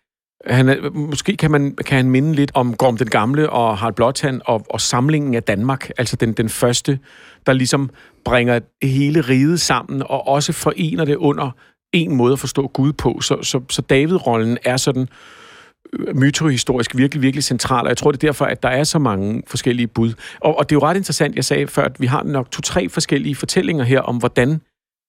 Han 0.47 0.69
er, 0.69 0.89
måske 0.89 1.37
kan, 1.37 1.51
man, 1.51 1.75
kan 1.85 1.97
han 1.97 2.09
minde 2.09 2.33
lidt 2.33 2.51
om 2.53 2.75
Gorm 2.75 2.97
den 2.97 3.09
Gamle 3.09 3.49
og 3.49 3.77
Harald 3.77 3.95
Blåtand 3.95 4.41
og, 4.45 4.65
og 4.69 4.81
samlingen 4.81 5.35
af 5.35 5.43
Danmark, 5.43 5.89
altså 5.97 6.15
den, 6.15 6.33
den 6.33 6.49
første, 6.49 6.99
der 7.45 7.53
ligesom 7.53 7.89
bringer 8.25 8.59
hele 8.81 9.21
riget 9.21 9.61
sammen 9.61 10.03
og 10.05 10.27
også 10.27 10.53
forener 10.53 11.05
det 11.05 11.15
under 11.15 11.51
en 11.93 12.15
måde 12.15 12.33
at 12.33 12.39
forstå 12.39 12.67
Gud 12.67 12.93
på. 12.93 13.21
Så, 13.21 13.43
så, 13.43 13.61
så 13.69 13.81
David-rollen 13.81 14.57
er 14.65 14.77
sådan 14.77 15.07
øh, 15.93 16.17
mytohistorisk 16.17 16.97
virkelig, 16.97 17.21
virkelig 17.21 17.43
central, 17.43 17.83
og 17.83 17.89
jeg 17.89 17.97
tror, 17.97 18.11
det 18.11 18.23
er 18.23 18.27
derfor, 18.27 18.45
at 18.45 18.63
der 18.63 18.69
er 18.69 18.83
så 18.83 18.99
mange 18.99 19.43
forskellige 19.47 19.87
bud. 19.87 20.13
Og, 20.39 20.57
og 20.57 20.69
det 20.69 20.75
er 20.75 20.79
jo 20.79 20.87
ret 20.87 20.97
interessant, 20.97 21.35
jeg 21.35 21.45
sagde 21.45 21.67
før, 21.67 21.83
at 21.83 22.01
vi 22.01 22.05
har 22.05 22.23
nok 22.23 22.51
to-tre 22.51 22.89
forskellige 22.89 23.35
fortællinger 23.35 23.83
her 23.83 24.01
om, 24.01 24.17
hvordan 24.17 24.61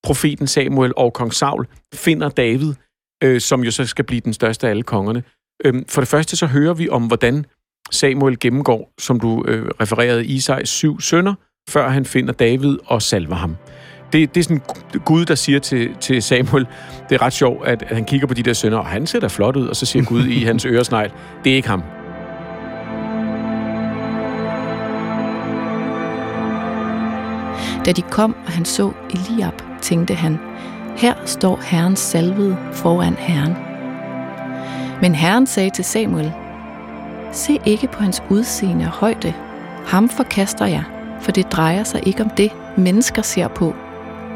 profeten 0.03 0.47
Samuel 0.47 0.93
og 0.97 1.13
kong 1.13 1.35
Saul 1.35 1.67
finder 1.95 2.29
David, 2.29 2.75
øh, 3.25 3.41
som 3.41 3.65
jo 3.65 3.71
så 3.71 3.87
skal 3.87 4.05
blive 4.05 4.21
den 4.21 4.33
største 4.33 4.67
af 4.67 4.71
alle 4.71 4.83
kongerne. 4.83 5.23
Øhm, 5.65 5.85
for 5.89 6.01
det 6.01 6.09
første 6.09 6.37
så 6.37 6.47
hører 6.47 6.75
vi 6.75 6.89
om, 6.89 7.07
hvordan 7.07 7.47
Samuel 7.91 8.39
gennemgår, 8.39 8.93
som 8.99 9.21
du 9.21 9.45
øh, 9.49 9.67
refererede, 9.81 10.27
Isais 10.27 10.69
syv 10.69 11.01
sønner, 11.01 11.35
før 11.71 11.89
han 11.89 12.05
finder 12.05 12.33
David 12.33 12.79
og 12.87 13.03
salver 13.03 13.35
ham. 13.35 13.57
Det, 14.13 14.35
det 14.35 14.41
er 14.41 14.45
sådan 14.45 14.63
Gud, 15.05 15.25
der 15.25 15.35
siger 15.35 15.59
til, 15.59 15.91
til 16.01 16.23
Samuel, 16.23 16.67
det 17.09 17.15
er 17.15 17.23
ret 17.23 17.33
sjovt, 17.33 17.67
at, 17.67 17.83
at 17.83 17.97
han 17.97 18.05
kigger 18.05 18.27
på 18.27 18.35
de 18.35 18.43
der 18.43 18.53
sønner, 18.53 18.79
og 18.79 18.87
han 18.87 19.07
ser 19.07 19.21
da 19.21 19.27
flot 19.27 19.57
ud, 19.57 19.67
og 19.67 19.77
så 19.77 19.87
siger 19.87 20.05
Gud 20.05 20.27
i 20.27 20.45
hans 20.49 20.65
øresnegl, 20.65 21.13
det 21.45 21.53
er 21.53 21.57
ikke 21.57 21.69
ham. 21.69 21.83
Da 27.87 27.93
de 27.93 28.03
kom, 28.03 28.37
og 28.47 28.53
han 28.53 28.65
så 28.65 28.93
Eliab, 29.11 29.63
tænkte 29.83 30.15
han, 30.15 30.39
her 30.97 31.15
står 31.25 31.61
Herrens 31.63 32.01
salvede 32.01 32.57
foran 32.73 33.15
Herren. 33.15 33.57
Men 35.03 35.15
Herren 35.15 35.47
sagde 35.47 35.71
til 35.71 35.85
Samuel, 35.85 36.33
Se 37.33 37.59
ikke 37.65 37.87
på 37.87 38.03
hans 38.03 38.23
udseende 38.31 38.85
og 38.85 38.91
højde. 38.91 39.35
Ham 39.87 40.09
forkaster 40.09 40.67
jeg, 40.67 40.85
for 41.21 41.33
det 41.33 41.53
drejer 41.53 41.85
sig 41.85 42.07
ikke 42.07 42.23
om 42.23 42.31
det, 42.31 42.51
mennesker 42.77 43.23
ser 43.23 43.49
på. 43.49 43.75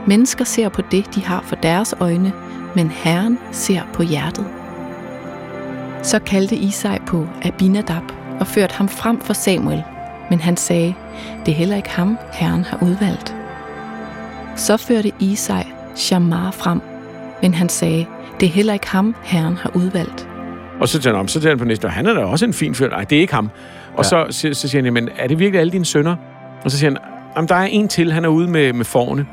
Mennesker 0.06 0.44
ser 0.44 0.68
på 0.68 0.82
det, 0.90 1.14
de 1.14 1.24
har 1.24 1.44
for 1.46 1.56
deres 1.56 1.94
øjne, 2.00 2.32
men 2.74 2.90
Herren 2.90 3.38
ser 3.52 3.80
på 3.92 4.02
hjertet. 4.02 4.46
Så 6.02 6.18
kaldte 6.18 6.56
Isai 6.56 6.98
på 7.06 7.26
Abinadab 7.42 8.02
og 8.40 8.46
førte 8.46 8.74
ham 8.74 8.88
frem 8.88 9.20
for 9.20 9.32
Samuel, 9.32 9.82
men 10.30 10.40
han 10.40 10.56
sagde, 10.56 10.94
det 11.46 11.52
er 11.52 11.56
heller 11.56 11.76
ikke 11.76 11.90
ham, 11.90 12.18
Herren 12.32 12.64
har 12.64 12.78
udvalgt. 12.82 13.36
Så 14.56 14.76
førte 14.76 15.12
Isai 15.18 15.77
Shamar 15.98 16.50
frem, 16.50 16.80
men 17.42 17.54
han 17.54 17.68
sagde, 17.68 18.06
det 18.40 18.46
er 18.46 18.50
heller 18.50 18.72
ikke 18.72 18.88
ham, 18.88 19.14
Herren 19.22 19.56
har 19.56 19.70
udvalgt. 19.74 20.28
Og 20.80 20.88
så 20.88 20.98
tænker 20.98 21.18
han, 21.18 21.28
så 21.28 21.40
tænker 21.40 21.50
han 21.50 21.58
på 21.58 21.64
næste, 21.64 21.88
han 21.88 22.06
er 22.06 22.14
da 22.14 22.20
også 22.20 22.44
en 22.44 22.52
fin 22.52 22.74
fyr. 22.74 22.88
Nej, 22.90 23.04
det 23.04 23.16
er 23.16 23.20
ikke 23.20 23.34
ham. 23.34 23.50
Og 23.94 24.04
ja. 24.04 24.08
så, 24.08 24.26
så, 24.30 24.48
så 24.52 24.68
siger 24.68 24.82
han, 24.82 24.92
men 24.92 25.08
er 25.18 25.26
det 25.26 25.38
virkelig 25.38 25.60
alle 25.60 25.72
dine 25.72 25.84
sønner? 25.84 26.16
Og 26.64 26.70
så 26.70 26.78
siger 26.78 26.90
han, 26.90 26.98
jamen, 27.36 27.48
der 27.48 27.54
er 27.54 27.64
en 27.64 27.88
til, 27.88 28.12
han 28.12 28.24
er 28.24 28.28
ude 28.28 28.50
med, 28.50 28.72
med 28.72 28.84
forne. 28.84 29.26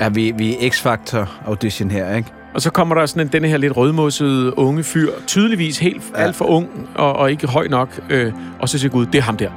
Ja, 0.00 0.08
vi, 0.08 0.32
vi 0.38 0.54
er 0.54 0.70
X-Factor 0.70 1.28
audition 1.46 1.90
her, 1.90 2.16
ikke? 2.16 2.30
Og 2.54 2.62
så 2.62 2.70
kommer 2.70 2.94
der 2.94 3.06
sådan 3.06 3.26
en, 3.26 3.32
denne 3.32 3.48
her 3.48 3.56
lidt 3.56 3.76
rødmossede 3.76 4.58
unge 4.58 4.82
fyr, 4.82 5.10
tydeligvis 5.26 5.78
helt 5.78 6.02
ja. 6.14 6.22
alt 6.22 6.36
for 6.36 6.44
ung 6.44 6.68
og, 6.94 7.12
og 7.12 7.30
ikke 7.30 7.46
høj 7.46 7.68
nok. 7.68 8.00
Øh, 8.10 8.32
og 8.60 8.68
så 8.68 8.78
siger 8.78 8.90
Gud, 8.90 9.06
det 9.06 9.18
er 9.18 9.22
ham 9.22 9.36
der. 9.36 9.50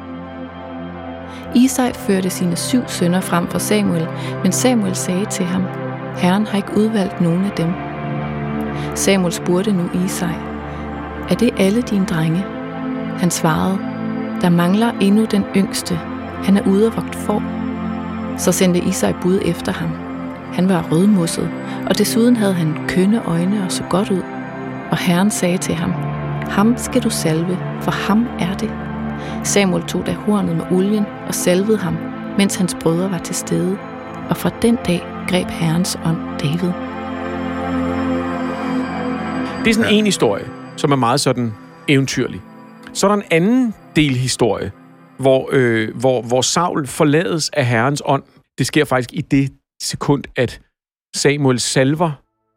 Isai 1.56 1.94
førte 1.94 2.29
sine 2.29 2.56
syv 2.56 2.82
sønner 2.88 3.22
frem 3.22 3.48
for 3.48 3.60
Samuel, 3.60 4.08
men 4.44 4.51
Samuel 4.51 4.96
sagde 4.96 5.25
til 5.25 5.46
ham, 5.46 5.63
Herren 6.17 6.47
har 6.47 6.57
ikke 6.57 6.77
udvalgt 6.77 7.21
nogen 7.21 7.45
af 7.45 7.51
dem. 7.51 7.73
Samuel 8.95 9.33
spurgte 9.33 9.71
nu 9.71 9.83
Isai, 10.05 10.33
er 11.29 11.35
det 11.35 11.49
alle 11.57 11.81
dine 11.81 12.05
drenge? 12.05 12.45
Han 13.17 13.31
svarede, 13.31 13.77
der 14.41 14.49
mangler 14.49 14.91
endnu 15.01 15.25
den 15.25 15.43
yngste. 15.55 15.95
Han 16.43 16.57
er 16.57 16.67
ude 16.67 16.87
og 16.87 16.95
vogt 16.95 17.15
for. 17.15 17.43
Så 18.37 18.51
sendte 18.51 18.79
Isai 18.79 19.13
bud 19.21 19.39
efter 19.45 19.71
ham. 19.71 19.89
Han 20.53 20.69
var 20.69 20.85
rødmosset, 20.91 21.49
og 21.89 21.97
desuden 21.97 22.35
havde 22.35 22.53
han 22.53 22.75
kønne 22.87 23.21
øjne 23.25 23.63
og 23.65 23.71
så 23.71 23.83
godt 23.89 24.11
ud. 24.11 24.21
Og 24.91 24.97
Herren 24.97 25.31
sagde 25.31 25.57
til 25.57 25.75
ham, 25.75 25.91
ham 26.49 26.77
skal 26.77 27.03
du 27.03 27.09
salve, 27.09 27.57
for 27.81 27.91
ham 27.91 28.27
er 28.39 28.53
det. 28.53 28.71
Samuel 29.43 29.83
tog 29.83 30.05
da 30.05 30.13
hornet 30.13 30.55
med 30.55 30.65
olien 30.71 31.05
og 31.27 31.35
salvede 31.35 31.77
ham, 31.77 31.97
mens 32.37 32.55
hans 32.55 32.77
brødre 32.81 33.11
var 33.11 33.17
til 33.17 33.35
stede. 33.35 33.77
Og 34.29 34.37
fra 34.37 34.49
den 34.61 34.77
dag 34.87 35.07
greb 35.29 35.48
Herrens 35.48 35.98
ånd 36.05 36.17
David. 36.39 36.71
Det 39.63 39.69
er 39.69 39.74
sådan 39.74 39.93
en 39.93 40.05
historie, 40.05 40.45
som 40.77 40.91
er 40.91 40.95
meget 40.95 41.19
sådan 41.19 41.53
eventyrlig. 41.88 42.41
Så 42.93 43.07
er 43.07 43.15
der 43.15 43.21
en 43.21 43.27
anden 43.31 43.74
del 43.95 44.15
historie, 44.15 44.71
hvor, 45.17 45.50
øh, 45.51 45.98
hvor, 46.00 46.21
hvor 46.21 46.41
Saul 46.41 46.88
forlades 46.88 47.50
af 47.50 47.65
Herrens 47.65 48.01
ånd. 48.05 48.24
Det 48.57 48.67
sker 48.67 48.86
faktisk 48.86 49.13
i 49.13 49.21
det 49.21 49.51
sekund, 49.81 50.24
at 50.36 50.62
Samuel 51.15 51.59
salver 51.59 52.12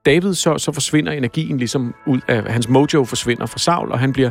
David, 0.06 0.34
så, 0.34 0.58
så 0.58 0.72
forsvinder 0.72 1.12
energien 1.12 1.58
ligesom 1.58 1.94
ud 2.06 2.20
af, 2.28 2.52
hans 2.52 2.68
mojo 2.68 3.04
forsvinder 3.04 3.46
fra 3.46 3.58
Saul, 3.58 3.92
og 3.92 3.98
han 3.98 4.12
bliver, 4.12 4.30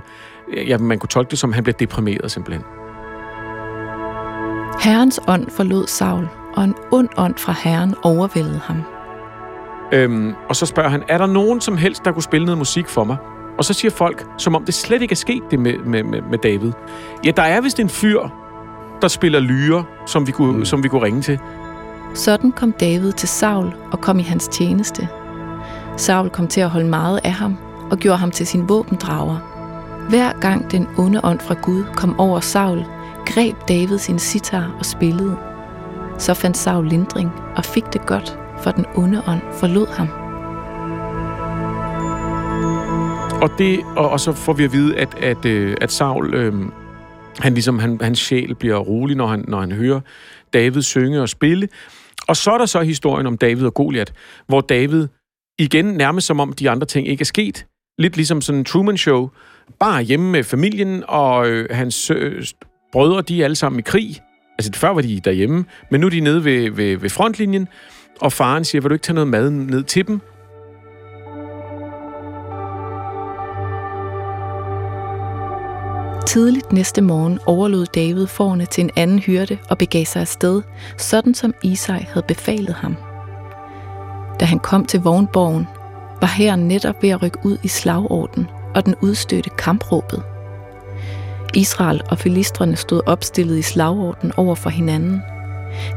ja, 0.68 0.78
man 0.78 1.00
kunne 1.00 1.10
tolke 1.10 1.32
det 1.32 1.40
som, 1.40 1.54
han 1.54 1.64
bliver 1.64 1.78
deprimeret 1.78 2.32
simpelthen. 2.32 2.64
Herrens 4.84 5.20
ånd 5.28 5.50
forlod 5.50 5.88
Saul, 5.88 6.28
og 6.54 6.64
en 6.64 6.76
ond 6.92 7.10
ånd 7.18 7.36
fra 7.38 7.56
Herren 7.64 7.96
overvældede 8.04 8.60
ham. 8.64 8.84
Øhm, 9.92 10.34
og 10.50 10.56
så 10.56 10.66
spørger 10.66 10.90
han, 10.90 11.04
er 11.08 11.18
der 11.18 11.26
nogen 11.26 11.62
som 11.62 11.78
helst, 11.78 12.06
der 12.06 12.12
kunne 12.12 12.24
spille 12.24 12.46
noget 12.46 12.58
musik 12.58 12.88
for 12.88 13.04
mig? 13.04 13.18
Og 13.58 13.66
så 13.66 13.74
siger 13.74 13.92
folk, 13.92 14.26
som 14.38 14.56
om 14.56 14.66
det 14.66 14.74
slet 14.74 15.02
ikke 15.02 15.12
er 15.12 15.16
sket 15.16 15.44
det 15.52 15.60
med, 15.60 15.78
med, 15.78 16.04
med, 16.04 16.22
med 16.22 16.38
David. 16.38 16.72
Ja, 17.26 17.32
der 17.32 17.44
er 17.44 17.62
vist 17.62 17.80
en 17.80 17.90
fyr, 17.90 18.20
der 19.02 19.08
spiller 19.08 19.40
lyre, 19.40 19.84
som 20.06 20.28
vi, 20.28 20.32
kunne, 20.32 20.58
mm. 20.58 20.66
som 20.66 20.84
vi 20.84 20.88
kunne 20.88 21.04
ringe 21.04 21.22
til. 21.22 21.40
Sådan 22.14 22.52
kom 22.52 22.72
David 22.72 23.12
til 23.12 23.30
Saul 23.30 23.74
og 23.92 24.02
kom 24.02 24.20
i 24.20 24.24
hans 24.24 24.48
tjeneste. 24.48 25.08
Saul 25.98 26.30
kom 26.30 26.48
til 26.48 26.62
at 26.62 26.70
holde 26.70 26.88
meget 26.88 27.20
af 27.24 27.32
ham 27.32 27.58
og 27.92 27.98
gjorde 27.98 28.18
ham 28.18 28.32
til 28.32 28.48
sin 28.48 28.70
våbendrager. 28.70 29.38
Hver 30.10 30.40
gang 30.40 30.72
den 30.72 30.88
onde 30.98 31.20
ånd 31.24 31.40
fra 31.40 31.56
Gud 31.62 31.84
kom 31.96 32.20
over 32.20 32.40
Saul, 32.40 32.86
greb 33.26 33.56
David 33.68 33.98
sin 33.98 34.20
sitar 34.20 34.76
og 34.80 34.86
spillede. 34.86 35.51
Så 36.22 36.34
fandt 36.34 36.58
Saul 36.58 36.88
lindring 36.88 37.32
og 37.56 37.66
fik 37.66 37.84
det 37.94 38.06
godt, 38.06 38.40
for 38.64 38.72
den 38.72 38.86
onde 38.96 39.24
ånd 39.28 39.42
forlod 39.60 39.88
ham. 39.88 40.08
Og, 43.42 43.50
det, 43.58 43.80
og, 43.98 44.10
og 44.10 44.20
så 44.20 44.34
får 44.34 44.54
vi 44.54 44.64
at 44.64 44.74
vide, 44.74 44.98
at, 44.98 45.16
at, 45.24 45.46
øh, 45.46 45.78
at 45.82 45.92
Saul, 45.92 46.34
øh, 46.34 46.54
han 47.40 47.54
ligesom, 47.54 47.80
han, 47.80 48.00
hans 48.02 48.20
sjæl 48.20 48.56
bliver 48.56 48.78
rolig, 48.78 49.18
når 49.18 49.28
han, 49.28 49.46
når 49.48 49.60
han 49.60 49.72
hører 49.72 50.02
David 50.54 50.82
synge 50.82 51.22
og 51.22 51.30
spille. 51.30 51.68
Og 52.28 52.38
så 52.38 52.52
er 52.52 52.58
der 52.58 52.66
så 52.66 52.82
historien 52.82 53.28
om 53.28 53.38
David 53.38 53.66
og 53.66 53.74
Goliat, 53.74 54.14
hvor 54.48 54.62
David 54.62 55.08
igen 55.60 55.86
nærmest 55.86 56.28
som 56.28 56.40
om 56.40 56.54
de 56.54 56.70
andre 56.70 56.86
ting 56.86 57.08
ikke 57.08 57.22
er 57.22 57.26
sket. 57.26 57.66
Lidt 57.98 58.16
ligesom 58.16 58.42
sådan 58.42 58.60
en 58.60 58.66
Truman 58.66 58.98
Show. 58.98 59.30
Bare 59.80 60.04
hjemme 60.04 60.32
med 60.32 60.44
familien, 60.44 61.04
og 61.08 61.48
øh, 61.48 61.68
hans 61.72 62.12
øh, 62.12 62.46
brødre, 62.92 63.22
de 63.22 63.42
er 63.42 63.44
alle 63.44 63.56
sammen 63.56 63.80
i 63.80 63.82
krig. 63.82 64.22
Altså 64.62 64.80
før 64.80 64.90
var 64.90 65.02
de 65.02 65.20
derhjemme, 65.20 65.66
men 65.90 66.02
nu 66.02 66.08
er 66.08 66.12
de 66.12 66.20
nede 66.20 66.46
ved, 66.46 66.72
ved, 66.72 66.98
ved 66.98 67.10
frontlinjen, 67.10 67.68
og 68.22 68.34
faren 68.34 68.66
siger, 68.66 68.82
vil 68.82 68.90
du 68.90 68.94
ikke 68.94 69.04
tage 69.04 69.14
noget 69.14 69.28
mad 69.28 69.50
ned 69.50 69.84
til 69.84 70.08
dem? 70.08 70.22
Tidligt 76.28 76.74
næste 76.74 77.02
morgen 77.02 77.40
overlod 77.46 77.86
David 77.86 78.28
forne 78.28 78.66
til 78.66 78.84
en 78.84 78.90
anden 78.96 79.20
hyrde 79.20 79.58
og 79.70 79.78
begav 79.78 80.06
sig 80.06 80.22
afsted, 80.22 80.62
sådan 80.98 81.34
som 81.34 81.54
Isai 81.64 82.06
havde 82.10 82.26
befalet 82.28 82.74
ham. 82.74 82.96
Da 84.40 84.46
han 84.46 84.60
kom 84.60 84.86
til 84.86 85.00
vognborgen, 85.00 85.68
var 86.22 86.28
her 86.38 86.56
netop 86.56 87.04
ved 87.04 87.10
at 87.10 87.24
rykke 87.24 87.40
ud 87.44 87.58
i 87.64 87.68
slagorden, 87.68 88.48
og 88.76 88.86
den 88.86 88.96
udstødte 89.02 89.50
kampråbet. 89.50 90.24
Israel 91.54 92.02
og 92.10 92.18
filistrene 92.18 92.76
stod 92.76 93.02
opstillet 93.06 93.58
i 93.58 93.62
slagorden 93.62 94.32
over 94.38 94.56
for 94.56 94.70
hinanden. 94.70 95.22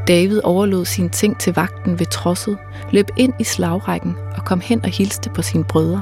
David 0.07 0.41
overlod 0.43 0.85
sine 0.85 1.09
ting 1.09 1.39
til 1.39 1.53
vagten 1.55 1.99
ved 1.99 2.05
trosset, 2.05 2.57
løb 2.91 3.07
ind 3.17 3.33
i 3.39 3.43
slagrækken 3.43 4.15
og 4.37 4.45
kom 4.45 4.59
hen 4.59 4.83
og 4.83 4.89
hilste 4.89 5.29
på 5.29 5.41
sine 5.41 5.63
brødre. 5.63 6.01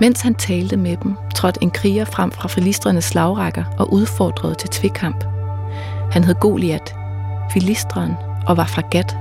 Mens 0.00 0.20
han 0.20 0.34
talte 0.34 0.76
med 0.76 0.96
dem, 0.96 1.14
trådte 1.34 1.62
en 1.62 1.70
kriger 1.70 2.04
frem 2.04 2.30
fra 2.30 2.48
filistrenes 2.48 3.04
slagrækker 3.04 3.64
og 3.78 3.92
udfordrede 3.92 4.54
til 4.54 4.68
tvikamp. 4.68 5.24
Han 6.12 6.24
hed 6.24 6.34
Goliat, 6.34 6.94
filistren 7.52 8.12
og 8.46 8.56
var 8.56 8.66
fra 8.66 8.82
Gat. 8.90 9.16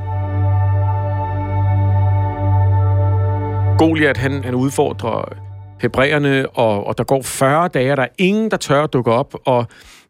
Goliat, 3.77 4.17
han, 4.17 4.43
han 4.43 4.55
udfordrer 4.55 5.40
hebræerne, 5.81 6.49
og, 6.49 6.87
og 6.87 6.97
der 6.97 7.03
går 7.03 7.21
40 7.21 7.67
dage, 7.67 7.91
og 7.91 7.97
der 7.97 8.03
er 8.03 8.07
ingen, 8.17 8.51
der 8.51 8.57
tør 8.57 8.83
at 8.83 8.93
dukke 8.93 9.11
op, 9.11 9.35
og, 9.45 9.65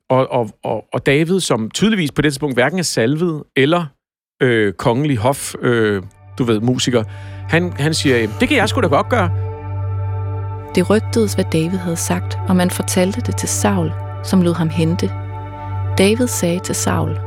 og, 0.10 0.32
og, 0.32 0.50
og, 0.63 0.86
og 0.94 1.06
David, 1.06 1.40
som 1.40 1.70
tydeligvis 1.70 2.12
på 2.12 2.22
det 2.22 2.32
tidspunkt 2.32 2.56
hverken 2.56 2.80
er 2.80 2.84
salvet 2.84 3.44
eller 3.56 3.86
øh, 4.42 4.74
kongelig 4.74 5.18
hof, 5.18 5.54
øh, 5.62 6.04
du 6.38 6.44
ved, 6.44 6.60
musiker, 6.60 7.04
han, 7.50 7.74
han 7.74 7.94
siger, 7.94 8.28
det 8.40 8.48
kan 8.48 8.58
jeg 8.58 8.70
sgu 8.70 8.82
da 8.82 8.88
godt 8.88 9.10
gøre. 9.10 9.32
Det 10.75 10.90
rygtedes, 10.90 11.34
hvad 11.34 11.46
David 11.54 11.78
havde 11.78 11.96
sagt, 11.96 12.38
og 12.48 12.56
man 12.56 12.70
fortalte 12.70 13.22
det 13.22 13.38
til 13.38 13.50
Saul, 13.50 13.92
som 14.24 14.42
lod 14.42 14.54
ham 14.54 14.70
hente. 14.70 15.12
David 15.98 16.28
sagde 16.28 16.60
til 16.60 16.75
Saul, 16.75 17.20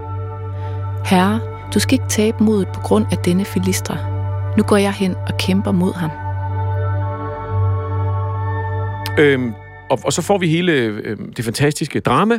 Herre, 1.04 1.40
du 1.74 1.78
skal 1.78 1.92
ikke 1.94 2.08
tabe 2.08 2.44
modet 2.44 2.68
på 2.74 2.80
grund 2.80 3.06
af 3.12 3.18
denne 3.18 3.44
filistre. 3.44 3.98
Nu 4.56 4.62
går 4.62 4.76
jeg 4.76 4.92
hen 4.92 5.14
og 5.14 5.38
kæmper 5.38 5.72
mod 5.72 5.94
ham. 5.94 6.10
Øhm, 9.18 9.52
og, 9.90 9.98
og 10.04 10.12
så 10.12 10.22
får 10.22 10.38
vi 10.38 10.48
hele 10.48 10.72
øh, 10.72 11.18
det 11.36 11.44
fantastiske 11.44 12.00
drama. 12.00 12.38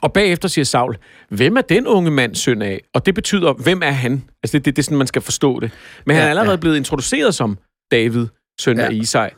Og 0.00 0.12
bagefter 0.12 0.48
siger 0.48 0.64
Saul, 0.64 0.96
hvem 1.28 1.56
er 1.56 1.60
den 1.60 1.86
unge 1.86 2.10
mand 2.10 2.34
søn 2.34 2.62
af? 2.62 2.80
Og 2.94 3.06
det 3.06 3.14
betyder, 3.14 3.52
hvem 3.52 3.82
er 3.84 3.90
han? 3.90 4.24
Altså 4.42 4.58
det, 4.58 4.64
det, 4.64 4.76
det 4.76 4.82
er 4.82 4.84
sådan, 4.84 4.98
man 4.98 5.06
skal 5.06 5.22
forstå 5.22 5.60
det. 5.60 5.70
Men 6.06 6.14
ja, 6.14 6.20
han 6.20 6.26
er 6.26 6.30
allerede 6.30 6.50
ja. 6.50 6.56
blevet 6.56 6.76
introduceret 6.76 7.34
som 7.34 7.58
David, 7.90 8.26
søn 8.60 8.76
ja. 8.76 8.84
af 8.84 8.92
Isai. 8.92 9.28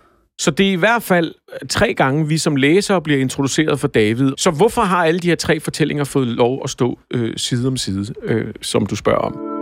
Så 0.41 0.51
det 0.51 0.69
er 0.69 0.73
i 0.73 0.77
hvert 0.77 1.03
fald 1.03 1.35
tre 1.69 1.95
gange, 1.95 2.29
vi 2.29 2.39
som 2.39 2.57
læsere 2.57 3.03
bliver 3.03 3.21
introduceret 3.21 3.81
for 3.81 3.89
David. 3.89 4.33
Så 4.37 4.51
hvorfor 4.51 4.83
har 4.83 5.05
alle 5.05 5.21
de 5.21 5.29
her 5.29 5.37
tre 5.37 5.61
fortællinger 5.61 6.05
fået 6.05 6.27
lov 6.27 6.61
at 6.65 6.71
stå 6.71 6.99
øh, 7.15 7.37
side 7.37 7.69
om 7.69 7.77
side, 7.77 8.15
øh, 8.23 8.55
som 8.63 8.87
du 8.87 8.97
spørger 8.97 9.21
om? 9.21 9.54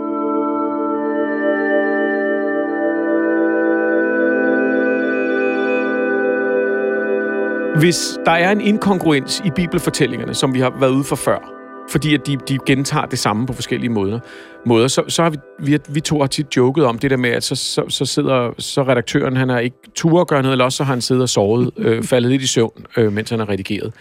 Hvis 7.79 8.17
der 8.25 8.31
er 8.31 8.51
en 8.51 8.61
inkongruens 8.61 9.41
i 9.45 9.49
bibelfortællingerne, 9.55 10.33
som 10.33 10.53
vi 10.53 10.59
har 10.59 10.73
været 10.79 10.91
ude 10.91 11.03
for 11.03 11.15
før, 11.15 11.53
fordi 11.89 12.13
at 12.13 12.27
de, 12.27 12.37
de 12.47 12.57
gentager 12.65 13.05
det 13.05 13.19
samme 13.19 13.47
på 13.47 13.53
forskellige 13.53 13.89
måder, 13.89 14.19
måder 14.65 14.87
så, 14.87 15.03
så 15.07 15.23
har 15.23 15.29
vi, 15.29 15.37
vi, 15.59 15.77
vi 15.89 15.99
to 15.99 16.19
har 16.19 16.27
tit 16.27 16.57
joket 16.57 16.85
om 16.85 16.99
det 16.99 17.11
der 17.11 17.17
med, 17.17 17.29
at 17.29 17.43
så, 17.43 17.55
så, 17.55 17.85
så 17.89 18.05
sidder 18.05 18.51
så 18.59 18.83
redaktøren, 18.83 19.37
han 19.37 19.49
har 19.49 19.59
ikke 19.59 19.77
tur 19.95 20.21
at 20.21 20.27
gøre 20.27 20.41
noget, 20.41 20.53
eller 20.53 20.65
også 20.65 20.77
så 20.77 20.83
har 20.83 20.93
han 20.93 21.01
siddet 21.01 21.23
og 21.23 21.29
sovet, 21.29 21.71
øh, 21.77 22.03
faldet 22.03 22.31
lidt 22.31 22.41
i 22.41 22.47
søvn, 22.47 22.85
øh, 22.97 23.13
mens 23.13 23.29
han 23.29 23.39
har 23.39 23.49
redigeret. 23.49 23.93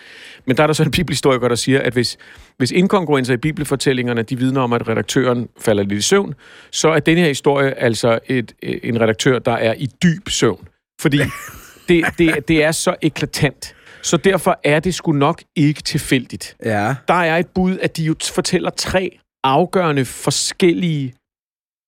Men 0.46 0.56
der 0.56 0.62
er 0.62 0.66
der 0.66 0.74
så 0.74 0.82
en 0.82 0.90
bibelhistoriker, 0.90 1.48
der 1.48 1.54
siger, 1.54 1.80
at 1.80 1.92
hvis, 1.92 2.18
hvis 2.58 2.70
inkongruenser 2.70 3.34
i 3.34 3.36
bibelfortællingerne, 3.36 4.22
de 4.22 4.38
vidner 4.38 4.60
om, 4.60 4.72
at 4.72 4.88
redaktøren 4.88 5.48
falder 5.60 5.82
lidt 5.82 5.98
i 5.98 6.02
søvn, 6.02 6.34
så 6.70 6.88
er 6.88 7.00
denne 7.00 7.20
her 7.20 7.28
historie 7.28 7.70
altså 7.70 8.18
et, 8.26 8.52
en 8.62 9.00
redaktør, 9.00 9.38
der 9.38 9.52
er 9.52 9.74
i 9.78 9.88
dyb 10.02 10.28
søvn. 10.28 10.68
Fordi 11.00 11.18
det, 11.92 12.04
det, 12.18 12.48
det 12.48 12.64
er 12.64 12.72
så 12.72 12.94
eklatant. 13.02 13.74
Så 14.02 14.16
derfor 14.16 14.60
er 14.64 14.80
det 14.80 14.94
sgu 14.94 15.12
nok 15.12 15.42
ikke 15.56 15.82
tilfældigt. 15.82 16.56
Ja. 16.64 16.94
Der 17.08 17.14
er 17.14 17.36
et 17.36 17.46
bud, 17.46 17.78
at 17.78 17.96
de 17.96 18.04
jo 18.04 18.14
fortæller 18.34 18.70
tre 18.70 19.18
afgørende 19.44 20.04
forskellige 20.04 21.14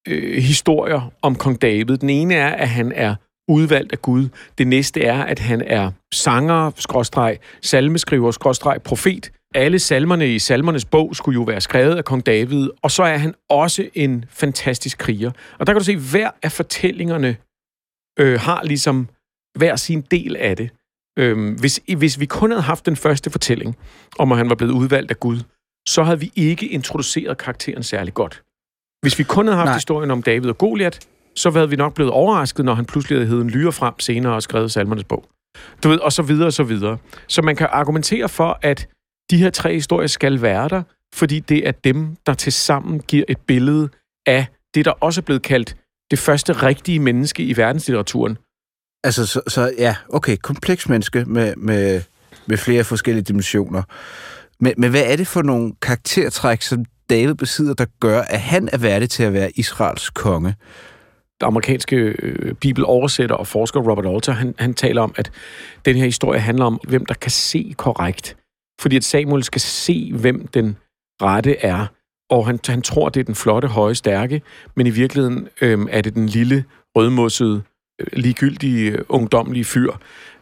øh, 0.08 0.42
historier 0.42 1.12
om 1.22 1.34
kong 1.34 1.62
David. 1.62 1.96
Den 1.96 2.10
ene 2.10 2.34
er, 2.34 2.48
at 2.48 2.68
han 2.68 2.92
er 2.92 3.14
udvalgt 3.48 3.92
af 3.92 4.02
Gud. 4.02 4.28
Det 4.58 4.66
næste 4.66 5.02
er, 5.02 5.22
at 5.22 5.38
han 5.38 5.62
er 5.66 5.90
sanger, 6.14 6.70
skråstreg, 6.76 7.38
salmeskriver, 7.62 8.30
skråstreg, 8.30 8.82
profet. 8.82 9.30
Alle 9.54 9.78
salmerne 9.78 10.34
i 10.34 10.38
salmernes 10.38 10.84
bog 10.84 11.16
skulle 11.16 11.34
jo 11.34 11.42
være 11.42 11.60
skrevet 11.60 11.96
af 11.96 12.04
kong 12.04 12.26
David. 12.26 12.68
Og 12.82 12.90
så 12.90 13.02
er 13.02 13.16
han 13.16 13.34
også 13.50 13.88
en 13.94 14.24
fantastisk 14.30 14.98
kriger. 14.98 15.30
Og 15.58 15.66
der 15.66 15.72
kan 15.72 15.80
du 15.80 15.84
se, 15.84 15.92
at 15.92 16.10
hver 16.10 16.30
af 16.42 16.52
fortællingerne 16.52 17.36
øh, 18.18 18.40
har 18.40 18.62
ligesom 18.64 19.08
hver 19.58 19.76
sin 19.76 20.00
del 20.00 20.36
af 20.36 20.56
det. 20.56 20.70
Øhm, 21.18 21.54
hvis, 21.60 21.80
hvis 21.96 22.20
vi 22.20 22.26
kun 22.26 22.50
havde 22.50 22.62
haft 22.62 22.86
den 22.86 22.96
første 22.96 23.30
fortælling, 23.30 23.76
om 24.18 24.32
at 24.32 24.38
han 24.38 24.48
var 24.48 24.54
blevet 24.54 24.72
udvalgt 24.72 25.10
af 25.10 25.20
Gud, 25.20 25.40
så 25.88 26.02
havde 26.02 26.20
vi 26.20 26.32
ikke 26.36 26.68
introduceret 26.68 27.38
karakteren 27.38 27.82
særlig 27.82 28.14
godt. 28.14 28.42
Hvis 29.02 29.18
vi 29.18 29.24
kun 29.24 29.46
havde 29.46 29.56
haft 29.56 29.68
Nej. 29.68 29.76
historien 29.76 30.10
om 30.10 30.22
David 30.22 30.48
og 30.48 30.58
Goliat, 30.58 31.06
så 31.36 31.50
havde 31.50 31.70
vi 31.70 31.76
nok 31.76 31.94
blevet 31.94 32.12
overrasket, 32.12 32.64
når 32.64 32.74
han 32.74 32.84
pludselig 32.84 33.28
havde 33.28 33.40
en 33.40 33.50
lyre 33.50 33.72
frem 33.72 34.00
senere 34.00 34.34
og 34.34 34.42
skrevet 34.42 34.72
salmernes 34.72 35.04
bog. 35.04 35.24
Du 35.82 35.88
ved, 35.88 35.98
og 35.98 36.12
så 36.12 36.22
videre 36.22 36.46
og 36.46 36.52
så 36.52 36.62
videre. 36.62 36.98
Så 37.28 37.42
man 37.42 37.56
kan 37.56 37.68
argumentere 37.70 38.28
for, 38.28 38.58
at 38.62 38.88
de 39.30 39.36
her 39.36 39.50
tre 39.50 39.74
historier 39.74 40.06
skal 40.06 40.42
være 40.42 40.68
der, 40.68 40.82
fordi 41.14 41.40
det 41.40 41.68
er 41.68 41.72
dem, 41.72 42.16
der 42.26 42.34
til 42.34 42.52
sammen 42.52 43.00
giver 43.00 43.24
et 43.28 43.38
billede 43.38 43.88
af 44.26 44.46
det, 44.74 44.84
der 44.84 44.90
også 44.90 45.20
er 45.20 45.22
blevet 45.22 45.42
kaldt 45.42 45.76
det 46.10 46.18
første 46.18 46.52
rigtige 46.52 46.98
menneske 46.98 47.42
i 47.42 47.56
verdenslitteraturen, 47.56 48.38
Altså, 49.04 49.26
så, 49.26 49.40
så 49.48 49.72
ja, 49.78 49.96
okay, 50.08 50.36
kompleks 50.42 50.88
menneske 50.88 51.24
med, 51.24 51.56
med, 51.56 52.02
med 52.46 52.56
flere 52.56 52.84
forskellige 52.84 53.24
dimensioner. 53.24 53.82
Men, 54.60 54.74
men 54.76 54.90
hvad 54.90 55.02
er 55.06 55.16
det 55.16 55.26
for 55.26 55.42
nogle 55.42 55.72
karaktertræk, 55.82 56.62
som 56.62 56.84
David 57.10 57.34
besidder, 57.34 57.74
der 57.74 57.86
gør, 58.00 58.20
at 58.20 58.40
han 58.40 58.68
er 58.72 58.78
værdig 58.78 59.10
til 59.10 59.22
at 59.22 59.32
være 59.32 59.50
Israels 59.54 60.10
konge? 60.10 60.54
Den 61.40 61.46
amerikanske 61.46 61.96
øh, 61.96 62.54
bibeloversætter 62.54 63.36
og 63.36 63.46
forsker 63.46 63.80
Robert 63.80 64.06
Alter, 64.06 64.32
han, 64.32 64.54
han 64.58 64.74
taler 64.74 65.02
om, 65.02 65.14
at 65.16 65.30
den 65.84 65.96
her 65.96 66.04
historie 66.04 66.40
handler 66.40 66.64
om, 66.64 66.80
hvem 66.88 67.06
der 67.06 67.14
kan 67.14 67.30
se 67.30 67.74
korrekt. 67.76 68.36
Fordi 68.80 68.96
at 68.96 69.04
Samuel 69.04 69.44
skal 69.44 69.60
se, 69.60 70.12
hvem 70.14 70.46
den 70.46 70.76
rette 71.22 71.56
er. 71.56 71.86
Og 72.30 72.46
han, 72.46 72.58
han 72.66 72.82
tror, 72.82 73.08
det 73.08 73.20
er 73.20 73.24
den 73.24 73.34
flotte, 73.34 73.68
høje, 73.68 73.94
stærke, 73.94 74.42
men 74.76 74.86
i 74.86 74.90
virkeligheden 74.90 75.48
øh, 75.60 75.86
er 75.90 76.00
det 76.00 76.14
den 76.14 76.26
lille, 76.26 76.64
rødmossede 76.96 77.62
ligegyldige, 78.12 79.10
ungdomlige 79.10 79.64
fyr. 79.64 79.92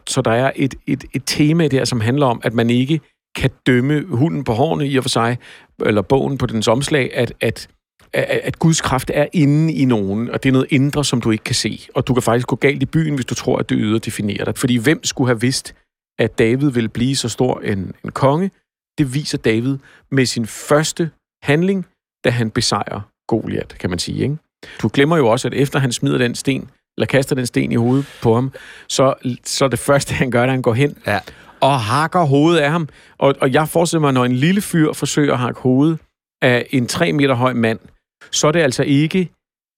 Så 0.07 0.21
der 0.21 0.31
er 0.31 0.51
et, 0.55 0.75
et, 0.87 1.03
et 1.13 1.23
tema 1.25 1.67
der, 1.67 1.85
som 1.85 2.01
handler 2.01 2.25
om, 2.25 2.41
at 2.43 2.53
man 2.53 2.69
ikke 2.69 3.01
kan 3.35 3.49
dømme 3.67 4.05
hunden 4.05 4.43
på 4.43 4.53
hårene 4.53 4.87
i 4.87 4.97
og 4.97 5.03
for 5.03 5.09
sig, 5.09 5.37
eller 5.85 6.01
bogen 6.01 6.37
på 6.37 6.45
dens 6.45 6.67
omslag, 6.67 7.11
at, 7.13 7.33
at, 7.41 7.67
at, 8.13 8.23
at 8.43 8.59
Guds 8.59 8.81
kraft 8.81 9.11
er 9.13 9.27
inde 9.33 9.73
i 9.73 9.85
nogen, 9.85 10.29
og 10.29 10.43
det 10.43 10.49
er 10.49 10.53
noget 10.53 10.67
indre, 10.69 11.05
som 11.05 11.21
du 11.21 11.31
ikke 11.31 11.43
kan 11.43 11.55
se. 11.55 11.87
Og 11.95 12.07
du 12.07 12.13
kan 12.13 12.23
faktisk 12.23 12.47
gå 12.47 12.55
galt 12.55 12.83
i 12.83 12.85
byen, 12.85 13.15
hvis 13.15 13.25
du 13.25 13.35
tror, 13.35 13.57
at 13.57 13.69
det 13.69 13.77
ydre 13.81 13.99
definerer 13.99 14.45
dig. 14.45 14.57
Fordi 14.57 14.77
hvem 14.77 15.03
skulle 15.03 15.27
have 15.27 15.41
vidst, 15.41 15.75
at 16.19 16.37
David 16.39 16.71
ville 16.71 16.89
blive 16.89 17.15
så 17.15 17.29
stor 17.29 17.59
en, 17.59 17.93
en 18.03 18.11
konge? 18.11 18.51
Det 18.97 19.13
viser 19.13 19.37
David 19.37 19.77
med 20.11 20.25
sin 20.25 20.47
første 20.47 21.11
handling, 21.43 21.85
da 22.23 22.29
han 22.29 22.51
besejrer 22.51 23.01
Goliat, 23.27 23.75
kan 23.79 23.89
man 23.89 23.99
sige. 23.99 24.23
Ikke? 24.23 24.37
Du 24.81 24.89
glemmer 24.93 25.17
jo 25.17 25.27
også, 25.27 25.47
at 25.47 25.53
efter 25.53 25.79
han 25.79 25.91
smider 25.91 26.17
den 26.17 26.35
sten, 26.35 26.69
eller 26.97 27.05
kaster 27.05 27.35
den 27.35 27.45
sten 27.45 27.71
i 27.71 27.75
hovedet 27.75 28.05
på 28.21 28.33
ham, 28.33 28.51
så, 28.89 29.13
så 29.45 29.67
det 29.67 29.79
første, 29.79 30.13
han 30.13 30.31
gør, 30.31 30.43
at 30.43 30.49
han 30.49 30.61
går 30.61 30.73
hen 30.73 30.97
ja. 31.07 31.19
og 31.59 31.79
hakker 31.79 32.21
hovedet 32.21 32.59
af 32.59 32.71
ham. 32.71 32.89
Og, 33.17 33.35
og 33.41 33.53
jeg 33.53 33.69
forestiller 33.69 34.01
mig, 34.01 34.13
når 34.13 34.25
en 34.25 34.31
lille 34.31 34.61
fyr 34.61 34.93
forsøger 34.93 35.33
at 35.33 35.39
hakke 35.39 35.61
hovedet 35.61 35.99
af 36.41 36.67
en 36.69 36.87
3 36.87 37.13
meter 37.13 37.33
høj 37.33 37.53
mand, 37.53 37.79
så 38.31 38.47
er 38.47 38.51
det 38.51 38.59
altså 38.59 38.83
ikke 38.83 39.29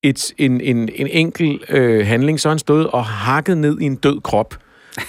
et, 0.03 0.33
en, 0.37 0.61
en, 0.61 0.89
en 0.95 1.07
enkel 1.07 1.63
øh, 1.69 2.07
handling. 2.07 2.39
Så 2.39 2.49
er 2.49 2.51
han 2.51 2.59
stået 2.59 2.87
og 2.87 3.05
hakket 3.05 3.57
ned 3.57 3.79
i 3.79 3.85
en 3.85 3.95
død 3.95 4.21
krop. 4.21 4.55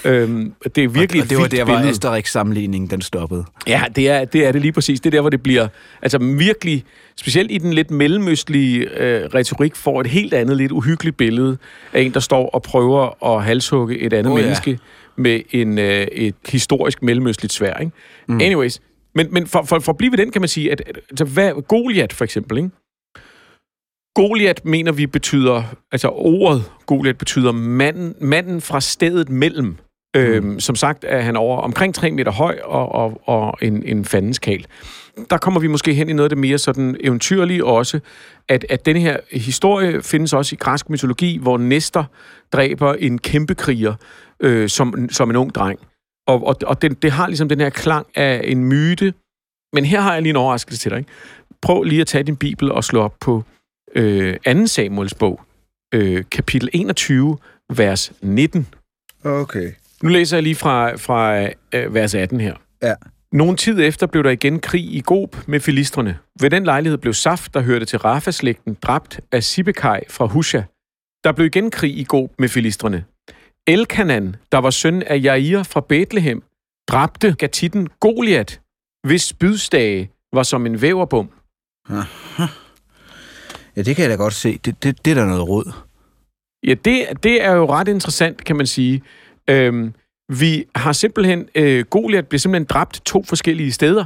Øhm, 0.05 0.53
det 0.75 0.83
er 0.83 0.87
virkelig 0.87 1.23
og, 1.23 1.29
det 1.29 1.37
var 1.37 1.47
der, 1.47 1.63
hvor 1.63 1.75
Asterix 1.75 2.31
sammenligningen 2.31 2.89
den 2.89 3.01
stoppede. 3.01 3.45
Ja, 3.67 3.83
det 3.95 4.09
er, 4.09 4.25
det 4.25 4.45
er 4.45 4.51
det 4.51 4.61
lige 4.61 4.71
præcis. 4.71 4.99
Det 4.99 5.09
er 5.09 5.11
der, 5.11 5.21
hvor 5.21 5.29
det 5.29 5.43
bliver 5.43 5.67
altså 6.01 6.17
virkelig, 6.17 6.83
specielt 7.15 7.51
i 7.51 7.57
den 7.57 7.73
lidt 7.73 7.91
mellemøstlige 7.91 8.79
øh, 8.79 9.25
retorik, 9.25 9.75
får 9.75 10.01
et 10.01 10.07
helt 10.07 10.33
andet, 10.33 10.57
lidt 10.57 10.71
uhyggeligt 10.71 11.17
billede 11.17 11.57
af 11.93 12.01
en, 12.01 12.13
der 12.13 12.19
står 12.19 12.49
og 12.49 12.61
prøver 12.61 13.35
at 13.35 13.43
halshugge 13.43 13.99
et 13.99 14.13
andet 14.13 14.33
oh, 14.33 14.39
menneske 14.39 14.71
ja. 14.71 14.77
med 15.15 15.41
en, 15.51 15.77
øh, 15.77 16.07
et 16.11 16.35
historisk 16.49 17.03
mellemøstligt 17.03 17.53
svær. 17.53 17.77
Ikke? 17.77 17.91
Mm. 18.27 18.39
Anyways, 18.41 18.79
men, 19.15 19.27
men 19.31 19.47
for, 19.47 19.63
for, 19.63 19.79
for 19.79 19.91
at 19.91 19.97
blive 19.97 20.11
ved 20.11 20.17
den, 20.17 20.31
kan 20.31 20.41
man 20.41 20.47
sige, 20.47 20.71
at, 20.71 20.81
at 20.85 20.99
altså, 21.09 21.25
hvad, 21.25 21.67
Goliath 21.67 22.15
for 22.15 22.23
eksempel, 22.23 22.57
ikke? 22.57 22.69
Goliat 24.17 24.65
mener 24.65 24.91
vi 24.91 25.07
betyder, 25.07 25.63
altså 25.91 26.09
ordet 26.09 26.71
Goliat 26.85 27.17
betyder 27.17 27.51
manden, 27.51 28.15
manden 28.21 28.61
fra 28.61 28.81
stedet 28.81 29.29
mellem. 29.29 29.65
Mm. 29.65 30.21
Øhm, 30.21 30.59
som 30.59 30.75
sagt 30.75 31.05
er 31.07 31.21
han 31.21 31.35
over 31.35 31.57
omkring 31.57 31.95
3 31.95 32.11
meter 32.11 32.31
høj 32.31 32.59
og, 32.63 32.91
og, 32.91 33.21
og 33.25 33.57
en, 33.61 33.83
en 33.83 34.05
fandenskal. 34.05 34.65
Der 35.29 35.37
kommer 35.37 35.59
vi 35.59 35.67
måske 35.67 35.93
hen 35.93 36.09
i 36.09 36.13
noget 36.13 36.25
af 36.25 36.29
det 36.29 36.37
mere 36.37 36.57
sådan 36.57 36.97
eventyrlige 36.99 37.65
også, 37.65 37.99
at, 38.49 38.65
at 38.69 38.85
denne 38.85 38.99
her 38.99 39.17
historie 39.31 40.03
findes 40.03 40.33
også 40.33 40.55
i 40.55 40.57
græsk 40.57 40.89
mytologi, 40.89 41.37
hvor 41.41 41.57
Nestor 41.57 42.11
dræber 42.53 42.93
en 42.93 43.17
kæmpe 43.17 43.55
kriger 43.55 43.93
øh, 44.39 44.69
som, 44.69 45.09
som 45.09 45.29
en 45.29 45.35
ung 45.35 45.55
dreng. 45.55 45.79
Og, 46.27 46.47
og, 46.47 46.55
og 46.65 46.81
det, 46.81 47.01
det 47.01 47.11
har 47.11 47.27
ligesom 47.27 47.49
den 47.49 47.59
her 47.59 47.69
klang 47.69 48.07
af 48.15 48.41
en 48.43 48.65
myte. 48.65 49.13
Men 49.73 49.85
her 49.85 50.01
har 50.01 50.13
jeg 50.13 50.21
lige 50.21 50.29
en 50.29 50.35
overraskelse 50.35 50.81
til 50.81 50.91
dig. 50.91 50.97
Ikke? 50.97 51.11
Prøv 51.61 51.83
lige 51.83 52.01
at 52.01 52.07
tage 52.07 52.23
din 52.23 52.35
bibel 52.35 52.71
og 52.71 52.83
slå 52.83 53.01
op 53.01 53.13
på 53.21 53.43
øh, 53.95 54.37
2. 54.45 54.67
Samuels 54.67 55.13
bog, 55.13 55.41
øh, 55.93 56.23
kapitel 56.31 56.69
21, 56.73 57.37
vers 57.73 58.13
19. 58.21 58.67
Okay. 59.23 59.71
Nu 60.03 60.09
læser 60.09 60.37
jeg 60.37 60.43
lige 60.43 60.55
fra, 60.55 60.95
fra 60.95 61.49
øh, 61.73 61.93
vers 61.93 62.15
18 62.15 62.41
her. 62.41 62.55
Ja. 62.83 62.93
Nogen 63.31 63.57
tid 63.57 63.79
efter 63.79 64.07
blev 64.07 64.23
der 64.23 64.29
igen 64.29 64.59
krig 64.59 64.95
i 64.95 65.01
Gob 65.05 65.35
med 65.47 65.59
filistrene. 65.59 66.17
Ved 66.41 66.49
den 66.49 66.63
lejlighed 66.63 66.97
blev 66.97 67.13
Saf, 67.13 67.47
der 67.53 67.61
hørte 67.61 67.85
til 67.85 67.99
Rafaslægten, 67.99 68.77
dræbt 68.81 69.19
af 69.31 69.43
Sibekai 69.43 69.99
fra 70.09 70.25
Husha. 70.25 70.61
Der 71.23 71.31
blev 71.31 71.45
igen 71.45 71.71
krig 71.71 71.97
i 71.97 72.03
Gob 72.03 72.31
med 72.39 72.49
filistrene. 72.49 73.05
Elkanan, 73.67 74.35
der 74.51 74.57
var 74.57 74.69
søn 74.69 75.03
af 75.03 75.19
Jair 75.23 75.63
fra 75.63 75.81
Bethlehem, 75.81 76.43
dræbte 76.87 77.35
Gatitten 77.37 77.87
Goliat, 77.99 78.61
hvis 79.07 79.21
spydstage 79.21 80.11
var 80.33 80.43
som 80.43 80.65
en 80.65 80.81
væverbom. 80.81 81.29
Ja, 83.77 83.81
det 83.81 83.95
kan 83.95 84.03
jeg 84.03 84.11
da 84.11 84.15
godt 84.15 84.33
se. 84.33 84.59
Det, 84.65 84.83
det, 84.83 85.05
det 85.05 85.11
er 85.11 85.15
da 85.15 85.25
noget 85.25 85.47
råd. 85.47 85.71
Ja, 86.67 86.73
det, 86.73 87.23
det 87.23 87.43
er 87.43 87.51
jo 87.51 87.65
ret 87.65 87.87
interessant, 87.87 88.43
kan 88.43 88.55
man 88.55 88.67
sige. 88.67 89.01
Øhm, 89.49 89.93
vi 90.29 90.65
har 90.75 90.91
simpelthen... 90.91 91.49
Øh, 91.55 91.85
Goliat 91.85 92.27
bliver 92.27 92.39
simpelthen 92.39 92.65
dræbt 92.65 93.01
to 93.05 93.23
forskellige 93.23 93.71
steder. 93.71 94.05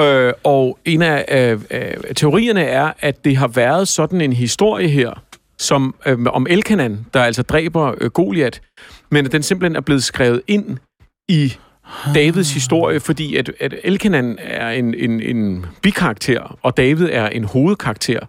Øh, 0.00 0.32
og 0.44 0.78
en 0.84 1.02
af 1.02 1.24
øh, 1.30 1.60
øh, 1.70 2.14
teorierne 2.14 2.62
er, 2.62 2.92
at 2.98 3.24
det 3.24 3.36
har 3.36 3.48
været 3.48 3.88
sådan 3.88 4.20
en 4.20 4.32
historie 4.32 4.88
her, 4.88 5.22
som 5.58 5.94
øh, 6.06 6.18
om 6.26 6.46
Elkanan, 6.50 7.06
der 7.14 7.22
altså 7.22 7.42
dræber 7.42 7.94
øh, 8.00 8.10
Goliat, 8.10 8.62
men 9.10 9.26
at 9.26 9.32
den 9.32 9.42
simpelthen 9.42 9.76
er 9.76 9.80
blevet 9.80 10.04
skrevet 10.04 10.42
ind 10.46 10.78
i 11.28 11.56
Davids 12.14 12.54
historie, 12.54 13.00
fordi 13.00 13.36
at, 13.36 13.50
at 13.60 13.74
Elkanan 13.84 14.38
er 14.40 14.70
en, 14.70 14.94
en, 14.94 15.20
en 15.20 15.66
bikarakter, 15.82 16.58
og 16.62 16.76
David 16.76 17.08
er 17.12 17.28
en 17.28 17.44
hovedkarakter. 17.44 18.20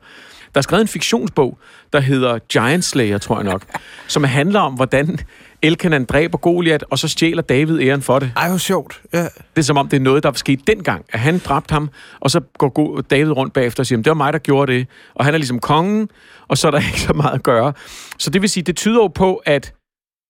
Der 0.54 0.60
er 0.60 0.62
skrevet 0.62 0.82
en 0.82 0.88
fiktionsbog, 0.88 1.58
der 1.94 2.00
hedder 2.00 2.40
Giant 2.40 2.84
Slayer, 2.84 3.18
tror 3.18 3.36
jeg 3.36 3.44
nok, 3.44 3.62
som 4.08 4.24
handler 4.24 4.60
om, 4.60 4.74
hvordan 4.74 5.20
Elkanan 5.62 6.06
dræber 6.06 6.38
Goliat, 6.38 6.86
og 6.90 7.00
så 7.00 7.08
stjæler 7.08 7.42
David 7.42 7.80
æren 7.80 8.02
for 8.02 8.20
det. 8.20 8.32
Ej, 8.36 8.50
hvor 8.50 8.58
sjovt. 8.58 9.02
Ja. 9.14 9.24
Det 9.24 9.32
er 9.58 9.62
som 9.62 9.78
om, 9.78 9.88
det 9.88 9.98
er 9.98 10.02
noget, 10.02 10.24
der 10.24 10.30
er 10.30 10.34
sket 10.34 10.68
dengang, 10.68 11.06
at 11.10 11.20
han 11.20 11.40
dræbte 11.46 11.74
ham, 11.74 11.90
og 12.20 12.32
så 12.32 12.42
går 12.58 13.02
David 13.10 13.32
rundt 13.32 13.54
bagefter 13.54 13.84
og 13.84 13.88
siger, 13.88 13.98
det 13.98 14.10
var 14.10 14.14
mig, 14.14 14.34
der 14.34 14.40
gjorde 14.40 14.74
det. 14.74 14.88
Og 15.16 15.26
han 15.26 15.34
er 15.34 15.38
ligesom 15.38 15.60
kongen, 15.60 16.10
og 16.48 16.58
så 16.58 16.68
er 16.68 16.72
der 16.72 16.80
ikke 16.88 17.02
så 17.02 17.14
meget 17.14 17.34
at 17.34 17.44
gøre. 17.44 17.74
Så 18.18 18.30
det 18.30 18.42
vil 18.42 18.50
sige, 18.50 18.64
det 18.64 18.76
tyder 18.76 19.02
jo 19.02 19.08
på, 19.08 19.36
at, 19.46 19.74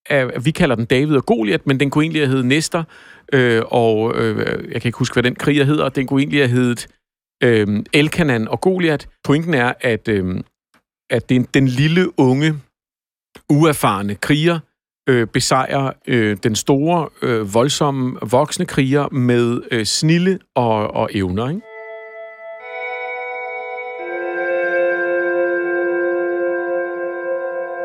af, 0.09 0.45
vi 0.45 0.51
kalder 0.51 0.75
den 0.75 0.85
David 0.85 1.15
og 1.15 1.25
Goliat, 1.25 1.67
men 1.67 1.79
den 1.79 1.89
kunne 1.89 2.03
egentlig 2.03 2.21
have 2.21 2.29
heddet 2.29 2.45
Nestor, 2.45 2.85
øh, 3.33 3.61
og 3.65 4.15
øh, 4.15 4.37
jeg 4.71 4.81
kan 4.81 4.89
ikke 4.89 4.97
huske, 4.97 5.13
hvad 5.13 5.23
den 5.23 5.35
kriger 5.35 5.63
hedder. 5.63 5.89
Den 5.89 6.07
kunne 6.07 6.21
egentlig 6.21 6.39
have 6.39 6.49
heddet 6.49 6.87
øh, 7.43 7.83
Elkanan 7.93 8.47
og 8.47 8.61
Goliat. 8.61 9.07
Pointen 9.23 9.53
er, 9.53 9.73
at, 9.81 10.07
øh, 10.07 10.35
at 11.09 11.29
det 11.29 11.53
den 11.53 11.67
lille, 11.67 12.19
unge, 12.19 12.53
uerfarne 13.49 14.15
kriger, 14.15 14.59
øh, 15.09 15.27
besejrer 15.27 15.91
øh, 16.07 16.37
den 16.43 16.55
store, 16.55 17.09
øh, 17.21 17.53
voldsomme, 17.53 18.19
voksne 18.31 18.65
kriger 18.65 19.09
med 19.09 19.61
øh, 19.71 19.85
snille 19.85 20.39
og, 20.55 20.93
og 20.93 21.09
evner. 21.13 21.49
Ikke? 21.49 21.68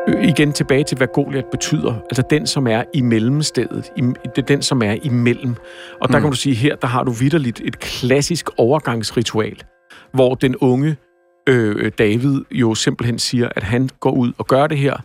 Igen 0.07 0.53
tilbage 0.53 0.83
til, 0.83 0.97
hvad 0.97 1.07
Goliat 1.07 1.45
betyder. 1.51 1.93
Altså 1.93 2.23
den, 2.29 2.47
som 2.47 2.67
er 2.67 2.83
i 2.93 3.01
mellemstedet. 3.01 3.91
I, 3.97 4.01
det 4.01 4.37
er 4.37 4.41
den, 4.41 4.61
som 4.61 4.81
er 4.81 4.95
imellem. 5.03 5.55
Og 6.01 6.09
der 6.09 6.17
mm. 6.17 6.21
kan 6.21 6.31
du 6.31 6.37
sige, 6.37 6.55
her 6.55 6.75
der 6.75 6.87
har 6.87 7.03
du 7.03 7.11
vidderligt 7.11 7.61
et 7.65 7.79
klassisk 7.79 8.49
overgangsritual, 8.57 9.63
hvor 10.13 10.35
den 10.35 10.55
unge 10.55 10.95
øh, 11.49 11.91
David 11.97 12.41
jo 12.51 12.75
simpelthen 12.75 13.19
siger, 13.19 13.49
at 13.55 13.63
han 13.63 13.89
går 13.99 14.11
ud 14.11 14.33
og 14.37 14.47
gør 14.47 14.67
det 14.67 14.77
her. 14.77 14.97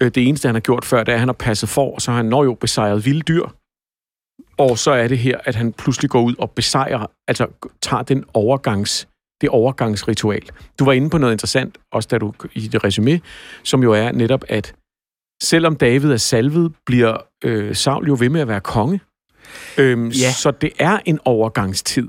Øh, 0.00 0.10
det 0.14 0.28
eneste, 0.28 0.48
han 0.48 0.54
har 0.54 0.60
gjort 0.60 0.84
før, 0.84 0.98
det 1.04 1.08
er, 1.08 1.14
at 1.14 1.20
han 1.20 1.28
har 1.28 1.32
passet 1.32 1.68
for, 1.68 1.94
og 1.94 2.02
så 2.02 2.10
har 2.10 2.16
han 2.16 2.26
når 2.26 2.44
jo 2.44 2.54
besejret 2.54 3.06
vilde 3.06 3.22
dyr. 3.22 3.44
Og 4.58 4.78
så 4.78 4.90
er 4.90 5.08
det 5.08 5.18
her, 5.18 5.38
at 5.44 5.54
han 5.54 5.72
pludselig 5.72 6.10
går 6.10 6.22
ud 6.22 6.34
og 6.38 6.50
besejrer, 6.50 7.06
altså 7.28 7.46
tager 7.82 8.02
den 8.02 8.24
overgangs, 8.34 9.08
det 9.40 9.48
overgangsritual. 9.48 10.42
Du 10.78 10.84
var 10.84 10.92
inde 10.92 11.10
på 11.10 11.18
noget 11.18 11.32
interessant, 11.34 11.78
også 11.92 12.08
da 12.10 12.18
du 12.18 12.32
i 12.52 12.68
det 12.68 12.84
resume, 12.84 13.20
som 13.62 13.82
jo 13.82 13.92
er 13.92 14.12
netop, 14.12 14.44
at 14.48 14.74
selvom 15.42 15.76
David 15.76 16.10
er 16.12 16.16
salvet, 16.16 16.72
bliver 16.86 17.16
øh, 17.44 17.74
Saul 17.76 18.06
jo 18.08 18.16
ved 18.20 18.28
med 18.28 18.40
at 18.40 18.48
være 18.48 18.60
konge. 18.60 19.00
Øhm, 19.78 20.08
Ja. 20.08 20.32
Så 20.32 20.50
det 20.50 20.70
er 20.78 20.98
en 21.04 21.18
overgangstid. 21.24 22.08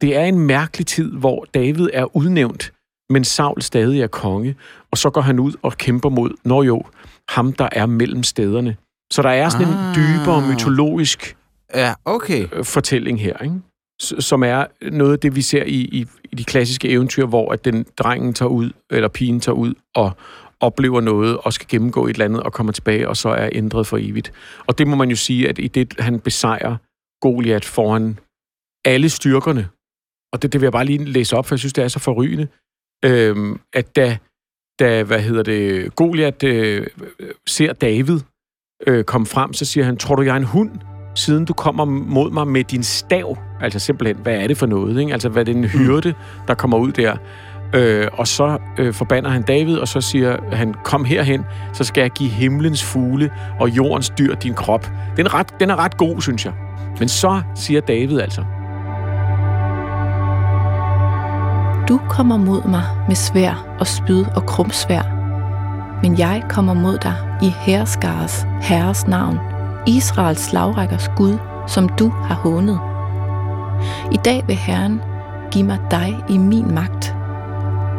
Det 0.00 0.16
er 0.16 0.24
en 0.24 0.38
mærkelig 0.38 0.86
tid, 0.86 1.12
hvor 1.12 1.46
David 1.54 1.88
er 1.92 2.16
udnævnt, 2.16 2.72
men 3.10 3.24
Saul 3.24 3.62
stadig 3.62 4.00
er 4.00 4.06
konge, 4.06 4.56
og 4.90 4.98
så 4.98 5.10
går 5.10 5.20
han 5.20 5.38
ud 5.38 5.52
og 5.62 5.72
kæmper 5.72 6.08
mod, 6.08 6.30
når 6.44 6.62
jo, 6.62 6.82
ham 7.28 7.52
der 7.52 7.68
er 7.72 7.86
mellem 7.86 8.22
stederne. 8.22 8.76
Så 9.12 9.22
der 9.22 9.28
er 9.30 9.48
sådan 9.48 9.66
ah. 9.66 9.88
En 9.88 9.94
dybere 9.94 10.48
mytologisk 10.52 11.36
Ja, 11.74 11.94
okay. 12.04 12.48
øh, 12.52 12.64
fortælling 12.64 13.20
her, 13.20 13.42
ikke? 13.42 13.54
Som 14.00 14.42
er 14.42 14.66
noget 14.90 15.12
af 15.12 15.18
det, 15.18 15.36
vi 15.36 15.42
ser 15.42 15.62
i, 15.62 15.80
i, 15.80 16.06
i 16.32 16.36
de 16.36 16.44
klassiske 16.44 16.88
eventyr, 16.88 17.26
hvor 17.26 17.52
at 17.52 17.64
den 17.64 17.86
drengen 17.98 18.34
tager 18.34 18.48
ud, 18.48 18.70
eller 18.90 19.08
pigen 19.08 19.40
tager 19.40 19.56
ud, 19.56 19.74
og 19.94 20.12
oplever 20.60 21.00
noget, 21.00 21.38
og 21.38 21.52
skal 21.52 21.68
gennemgå 21.68 22.06
et 22.06 22.10
eller 22.10 22.24
andet, 22.24 22.42
og 22.42 22.52
kommer 22.52 22.72
tilbage, 22.72 23.08
og 23.08 23.16
så 23.16 23.28
er 23.28 23.48
ændret 23.52 23.86
for 23.86 23.98
evigt. 24.00 24.32
Og 24.66 24.78
det 24.78 24.86
må 24.86 24.96
man 24.96 25.10
jo 25.10 25.16
sige, 25.16 25.48
at 25.48 25.58
i 25.58 25.68
det, 25.68 25.94
han 25.98 26.20
besejrer 26.20 26.76
Goliat 27.20 27.64
foran 27.64 28.18
alle 28.84 29.08
styrkerne, 29.08 29.68
og 30.32 30.42
det, 30.42 30.52
det 30.52 30.60
vil 30.60 30.66
jeg 30.66 30.72
bare 30.72 30.84
lige 30.84 31.04
læse 31.04 31.36
op, 31.36 31.46
for 31.46 31.54
jeg 31.54 31.58
synes, 31.58 31.72
det 31.72 31.84
er 31.84 31.88
så 31.88 31.98
forrygende, 31.98 32.48
øhm, 33.04 33.60
at 33.72 33.96
da, 33.96 34.18
da, 34.78 35.02
hvad 35.02 35.20
hedder 35.20 35.42
det, 35.42 35.94
Goliat 35.94 36.42
øh, 36.44 36.86
ser 37.46 37.72
David 37.72 38.20
øh, 38.86 39.04
komme 39.04 39.26
frem, 39.26 39.52
så 39.52 39.64
siger 39.64 39.84
han, 39.84 39.96
tror 39.96 40.14
du, 40.14 40.22
jeg 40.22 40.32
er 40.32 40.36
en 40.36 40.44
hund? 40.44 40.70
Siden 41.16 41.44
du 41.44 41.52
kommer 41.52 41.84
mod 41.84 42.30
mig 42.30 42.48
med 42.48 42.64
din 42.64 42.82
stav. 42.82 43.38
Altså 43.60 43.78
simpelthen, 43.78 44.16
hvad 44.22 44.34
er 44.34 44.46
det 44.46 44.56
for 44.56 44.66
noget? 44.66 45.00
Ikke? 45.00 45.12
Altså, 45.12 45.28
hvad 45.28 45.42
er 45.42 45.44
det 45.44 45.56
en 45.56 45.64
hyrde, 45.64 46.14
der 46.48 46.54
kommer 46.54 46.78
ud 46.78 46.92
der? 46.92 47.16
Øh, 47.74 48.08
og 48.12 48.28
så 48.28 48.58
øh, 48.78 48.94
forbander 48.94 49.30
han 49.30 49.42
David, 49.42 49.76
og 49.78 49.88
så 49.88 50.00
siger 50.00 50.36
han, 50.52 50.74
kom 50.84 51.04
herhen, 51.04 51.44
så 51.72 51.84
skal 51.84 52.00
jeg 52.00 52.10
give 52.10 52.30
himlens 52.30 52.84
fugle 52.84 53.30
og 53.60 53.70
jordens 53.70 54.10
dyr 54.18 54.34
din 54.34 54.54
krop. 54.54 54.90
Den 55.16 55.26
er 55.26 55.34
ret, 55.34 55.60
den 55.60 55.70
er 55.70 55.76
ret 55.76 55.96
god, 55.96 56.20
synes 56.20 56.44
jeg. 56.44 56.52
Men 56.98 57.08
så 57.08 57.42
siger 57.54 57.80
David 57.80 58.20
altså, 58.20 58.44
Du 61.88 62.00
kommer 62.08 62.36
mod 62.36 62.68
mig 62.68 62.82
med 63.08 63.16
svær 63.16 63.76
og 63.80 63.86
spyd 63.86 64.24
og 64.36 64.46
krumsvær. 64.46 65.16
Men 66.02 66.18
jeg 66.18 66.42
kommer 66.48 66.74
mod 66.74 66.98
dig 66.98 67.14
i 67.42 67.48
herskares 67.48 68.46
herres 68.60 69.06
navn, 69.06 69.38
Israels 69.86 70.40
slagrækkers 70.40 71.10
Gud, 71.16 71.38
som 71.66 71.88
du 71.88 72.08
har 72.08 72.34
hånet. 72.34 72.80
I 74.12 74.16
dag 74.24 74.44
vil 74.46 74.56
Herren 74.56 75.00
give 75.50 75.64
mig 75.64 75.78
dig 75.90 76.16
i 76.28 76.38
min 76.38 76.74
magt. 76.74 77.14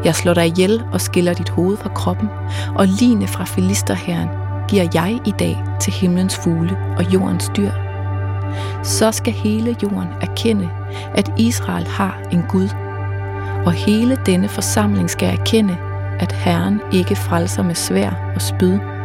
Jeg 0.06 0.16
slår 0.16 0.34
dig 0.34 0.48
ihjel 0.48 0.84
og 0.94 1.02
skiller 1.02 1.34
dit 1.34 1.50
hoved 1.50 1.78
fra 1.78 1.90
kroppen, 1.90 2.30
og 2.76 2.88
line 2.88 3.28
fra 3.28 3.44
filisterherren 3.44 4.30
giver 4.68 4.88
jeg 4.94 5.20
i 5.26 5.34
dag 5.40 5.64
til 5.80 5.94
himlens 5.94 6.36
fugle 6.36 6.78
og 6.98 7.14
jordens 7.14 7.52
dyr. 7.58 7.72
Så 8.84 9.12
skal 9.12 9.34
hele 9.34 9.76
jorden 9.84 10.08
erkende, 10.22 10.70
at 11.16 11.32
Israel 11.38 11.88
har 11.88 12.18
en 12.32 12.44
Gud, 12.50 12.70
og 13.66 13.72
hele 13.72 14.18
denne 14.26 14.48
forsamling 14.48 15.10
skal 15.10 15.40
erkende, 15.40 15.78
at 16.20 16.32
Herren 16.32 16.82
ikke 16.92 17.16
frelser 17.16 17.64
med 17.64 17.76
svær 17.76 18.32
og 18.36 18.42
spyd 18.42 18.97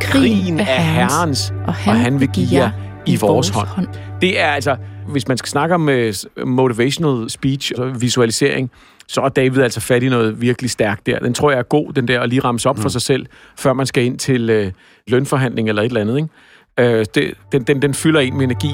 krigen 0.00 0.60
er 0.60 0.64
herrens, 0.64 1.52
og 1.66 1.74
han, 1.74 1.94
og 1.94 2.00
han 2.00 2.20
vil 2.20 2.28
give 2.28 2.48
jer 2.52 2.70
i 3.06 3.16
vores 3.16 3.48
hånd. 3.48 3.68
hånd. 3.68 3.88
Det 4.20 4.40
er 4.40 4.46
altså, 4.46 4.76
hvis 5.08 5.28
man 5.28 5.36
skal 5.36 5.48
snakke 5.48 5.74
om 5.74 5.88
uh, 5.88 6.48
motivational 6.48 7.30
speech 7.30 7.72
og 7.78 8.00
visualisering, 8.00 8.70
så 9.08 9.20
er 9.20 9.28
David 9.28 9.62
altså 9.62 9.80
fat 9.80 10.02
i 10.02 10.08
noget 10.08 10.40
virkelig 10.40 10.70
stærkt 10.70 11.06
der. 11.06 11.18
Den 11.18 11.34
tror 11.34 11.50
jeg 11.50 11.58
er 11.58 11.62
god, 11.62 11.92
den 11.92 12.08
der 12.08 12.20
at 12.20 12.28
lige 12.28 12.40
ramse 12.40 12.68
op 12.68 12.76
mm. 12.76 12.82
for 12.82 12.88
sig 12.88 13.02
selv, 13.02 13.26
før 13.56 13.72
man 13.72 13.86
skal 13.86 14.04
ind 14.04 14.18
til 14.18 14.66
uh, 14.66 14.72
lønforhandling 15.06 15.68
eller 15.68 15.82
et 15.82 15.86
eller 15.86 16.00
andet. 16.00 16.16
Ikke? 16.16 16.98
Uh, 16.98 17.04
det, 17.14 17.34
den, 17.52 17.62
den, 17.62 17.82
den 17.82 17.94
fylder 17.94 18.20
en 18.20 18.36
med 18.36 18.44
energi. 18.44 18.70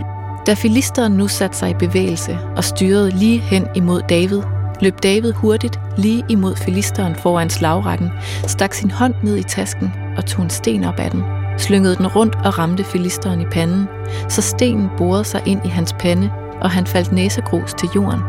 Da 0.47 0.55
filisteren 0.55 1.13
nu 1.13 1.29
satte 1.29 1.57
sig 1.57 1.71
i 1.71 1.75
bevægelse 1.75 2.39
og 2.57 2.65
styrede 2.65 3.11
lige 3.11 3.39
hen 3.39 3.67
imod 3.75 4.03
David, 4.09 4.43
løb 4.81 4.95
David 5.03 5.33
hurtigt 5.33 5.81
lige 5.99 6.25
imod 6.29 6.57
filisteren 6.57 7.15
foran 7.15 7.51
slagrækken, 7.51 8.11
stak 8.47 8.75
sin 8.75 8.91
hånd 8.91 9.15
ned 9.23 9.37
i 9.37 9.43
tasken 9.43 10.02
og 10.17 10.27
tog 10.27 10.45
en 10.45 10.51
sten 10.51 10.85
op 10.85 10.99
af 10.99 11.11
den, 11.11 11.23
slyngede 11.59 11.97
den 11.97 12.07
rundt 12.07 12.35
og 12.45 12.59
ramte 12.59 12.85
filisteren 12.85 13.41
i 13.41 13.45
panden, 13.45 13.89
så 14.29 14.43
stenen 14.43 14.89
borede 14.99 15.25
sig 15.25 15.43
ind 15.47 15.61
i 15.65 15.69
hans 15.69 15.93
pande, 15.93 16.31
og 16.61 16.71
han 16.71 16.87
faldt 16.87 17.13
næsegrus 17.13 17.75
til 17.75 17.89
jorden. 17.95 18.21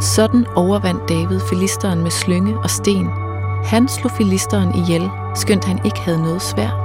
Sådan 0.00 0.46
overvandt 0.56 1.08
David 1.08 1.40
filisteren 1.50 2.02
med 2.02 2.10
slynge 2.10 2.58
og 2.58 2.70
sten. 2.70 3.06
Han 3.64 3.88
slog 3.88 4.10
filisteren 4.10 4.74
ihjel, 4.74 5.10
skønt 5.34 5.64
han 5.64 5.80
ikke 5.84 6.00
havde 6.00 6.22
noget 6.22 6.42
svær. 6.42 6.82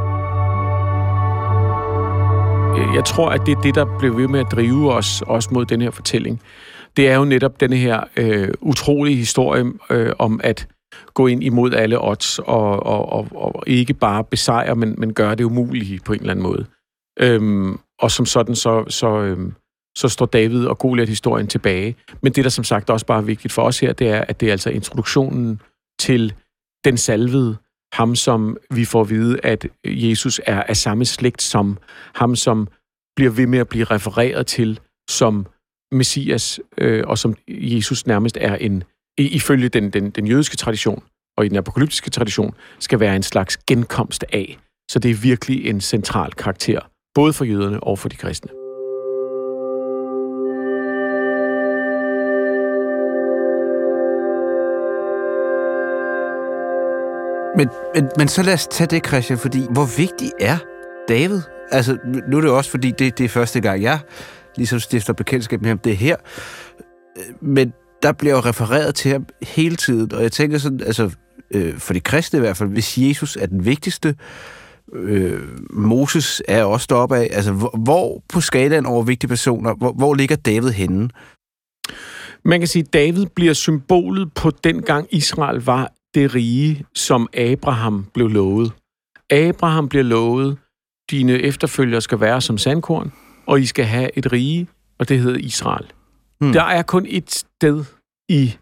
Øh, 2.78 2.96
jeg 2.96 3.06
tror, 3.06 3.30
at 3.30 3.42
det 3.46 3.58
er 3.58 3.62
det, 3.62 3.76
der 3.76 3.86
blev 4.00 4.18
ved 4.18 4.28
med 4.28 4.40
at 4.40 4.52
drive 4.52 4.94
os 4.94 5.24
også 5.28 5.50
mod 5.52 5.66
den 5.66 5.82
her 5.82 5.92
fortælling. 5.92 6.42
Det 6.98 7.10
er 7.10 7.16
jo 7.16 7.26
netop 7.26 7.60
den 7.60 7.74
her 7.74 8.00
øh, 8.18 8.50
utrolige 8.62 9.18
historie 9.18 9.66
øh, 9.90 10.12
om 10.20 10.40
at 10.44 10.68
gå 11.18 11.28
ind 11.28 11.44
imod 11.44 11.74
alle 11.74 11.98
odds 12.10 12.40
og, 12.40 12.86
og, 12.86 13.10
og, 13.12 13.28
og 13.34 13.64
ikke 13.68 13.94
bare 13.94 14.24
besejre, 14.24 14.76
men, 14.76 14.96
men 14.98 15.14
gøre 15.14 15.36
det 15.36 15.44
umulige 15.44 16.00
på 16.06 16.14
en 16.14 16.20
eller 16.20 16.32
anden 16.32 16.44
måde. 16.44 16.66
Øhm, 17.20 17.80
og 18.00 18.12
som 18.12 18.26
sådan, 18.26 18.56
så, 18.56 18.86
så, 18.90 19.22
øhm, 19.22 19.54
så 19.98 20.10
står 20.10 20.26
David 20.26 20.66
og 20.66 20.78
Goliath-historien 20.78 21.48
tilbage. 21.48 21.96
Men 22.22 22.34
det, 22.34 22.44
der 22.44 22.50
som 22.50 22.64
sagt 22.64 22.90
også 22.90 23.06
bare 23.06 23.18
er 23.18 23.26
vigtigt 23.26 23.54
for 23.54 23.62
os 23.62 23.80
her, 23.80 23.94
det 23.94 24.10
er, 24.10 24.22
at 24.28 24.40
det 24.40 24.48
er 24.48 24.52
altså 24.52 24.70
introduktionen 24.70 25.62
til 26.00 26.34
den 26.86 26.98
salvede, 26.98 27.58
ham 27.94 28.16
som 28.16 28.58
vi 28.72 28.86
får 28.86 29.02
at 29.02 29.10
vide, 29.10 29.40
at 29.44 29.68
Jesus 29.86 30.42
er 30.46 30.64
af 30.64 30.78
samme 30.78 31.06
slægt 31.06 31.42
som 31.42 31.78
ham, 32.16 32.36
som 32.36 32.68
bliver 33.16 33.32
ved 33.32 33.48
med 33.48 33.60
at 33.60 33.70
blive 33.70 33.86
refereret 33.86 34.48
til 34.48 34.80
som 35.10 35.48
Messias, 35.92 36.60
øh, 36.78 37.04
og 37.08 37.18
som 37.18 37.36
Jesus 37.48 38.08
nærmest 38.08 38.38
er 38.42 38.56
en, 38.56 38.84
ifølge 39.18 39.70
den, 39.70 39.90
den, 39.90 40.10
den 40.10 40.28
jødiske 40.28 40.58
tradition 40.58 41.04
og 41.38 41.46
i 41.46 41.50
den 41.50 41.58
apokalyptiske 41.58 42.10
tradition, 42.10 42.56
skal 42.80 43.00
være 43.00 43.16
en 43.16 43.24
slags 43.24 43.58
genkomst 43.58 44.26
af. 44.34 44.58
Så 44.92 45.00
det 45.00 45.12
er 45.12 45.16
virkelig 45.16 45.70
en 45.70 45.82
central 45.82 46.34
karakter, 46.34 46.80
både 47.16 47.34
for 47.34 47.46
jøderne 47.46 47.84
og 47.84 48.00
for 48.00 48.10
de 48.10 48.16
kristne. 48.16 48.52
Men, 57.58 57.70
men, 57.96 58.10
men 58.18 58.28
så 58.28 58.44
lad 58.44 58.54
os 58.54 58.68
tage 58.68 58.88
det, 58.88 59.08
Christian, 59.08 59.40
fordi 59.40 59.60
hvor 59.70 59.98
vigtig 59.98 60.32
er 60.40 60.58
David? 61.08 61.42
Altså, 61.72 61.98
nu 62.28 62.38
er 62.38 62.42
det 62.42 62.50
også, 62.50 62.72
fordi 62.72 62.92
det, 62.92 63.18
det 63.18 63.24
er 63.24 63.30
første 63.30 63.62
gang, 63.62 63.82
jeg 63.82 64.00
ligesom 64.56 64.80
stifter 64.80 65.14
bekendtskab 65.14 65.62
med 65.62 65.70
ham. 65.70 65.78
Det 65.78 65.92
er 65.92 65.96
her. 65.96 66.16
Øh, 67.18 67.24
men 67.42 67.74
der 68.04 68.12
bliver 68.12 68.34
jo 68.34 68.40
refereret 68.40 68.96
til 68.96 69.12
ham 69.12 69.26
hele 69.42 69.76
tiden, 69.76 70.14
og 70.14 70.24
jeg 70.24 70.32
tænker 70.32 70.58
sådan, 70.58 70.82
altså, 70.82 71.12
øh, 71.52 71.78
for 71.78 71.94
de 71.94 72.00
kristne 72.00 72.38
i 72.38 72.40
hvert 72.40 72.58
fald, 72.58 72.70
hvis 72.70 72.98
Jesus 72.98 73.36
er 73.36 73.46
den 73.46 73.66
vigtigste, 73.66 74.16
øh, 74.94 75.42
Moses 75.70 76.42
er 76.48 76.64
også 76.64 76.88
deroppe 76.90 77.18
af, 77.18 77.30
altså, 77.32 77.52
hvor, 77.52 77.78
hvor 77.78 78.24
på 78.34 78.42
skalaen 78.42 78.86
over 78.86 79.04
vigtige 79.04 79.28
personer, 79.28 79.76
hvor, 79.76 79.92
hvor 79.92 80.14
ligger 80.14 80.36
David 80.36 80.70
henne? 80.70 81.10
Man 82.46 82.60
kan 82.60 82.68
sige, 82.68 82.84
at 82.84 82.94
David 82.94 83.26
bliver 83.26 83.54
symbolet 83.54 84.34
på 84.34 84.52
den 84.64 84.82
gang 84.82 85.08
Israel 85.12 85.62
var 85.62 85.92
det 86.14 86.36
rige, 86.36 86.86
som 86.94 87.28
Abraham 87.34 88.06
blev 88.14 88.28
lovet. 88.28 88.72
Abraham 89.30 89.90
bliver 89.90 90.04
lovet, 90.04 90.58
dine 91.12 91.34
efterfølgere 91.34 92.02
skal 92.02 92.20
være 92.20 92.42
som 92.42 92.58
sandkorn, 92.58 93.12
og 93.46 93.60
I 93.60 93.66
skal 93.66 93.86
have 93.86 94.10
et 94.18 94.32
rige, 94.32 94.68
og 95.00 95.10
det 95.10 95.20
hedder 95.20 95.40
Israel. 95.40 95.86
Hmm. 96.42 96.54
Der 96.54 96.64
er 96.64 96.82
kun 96.82 97.06
et 97.10 97.32
sted 97.32 97.86
i 98.30 98.58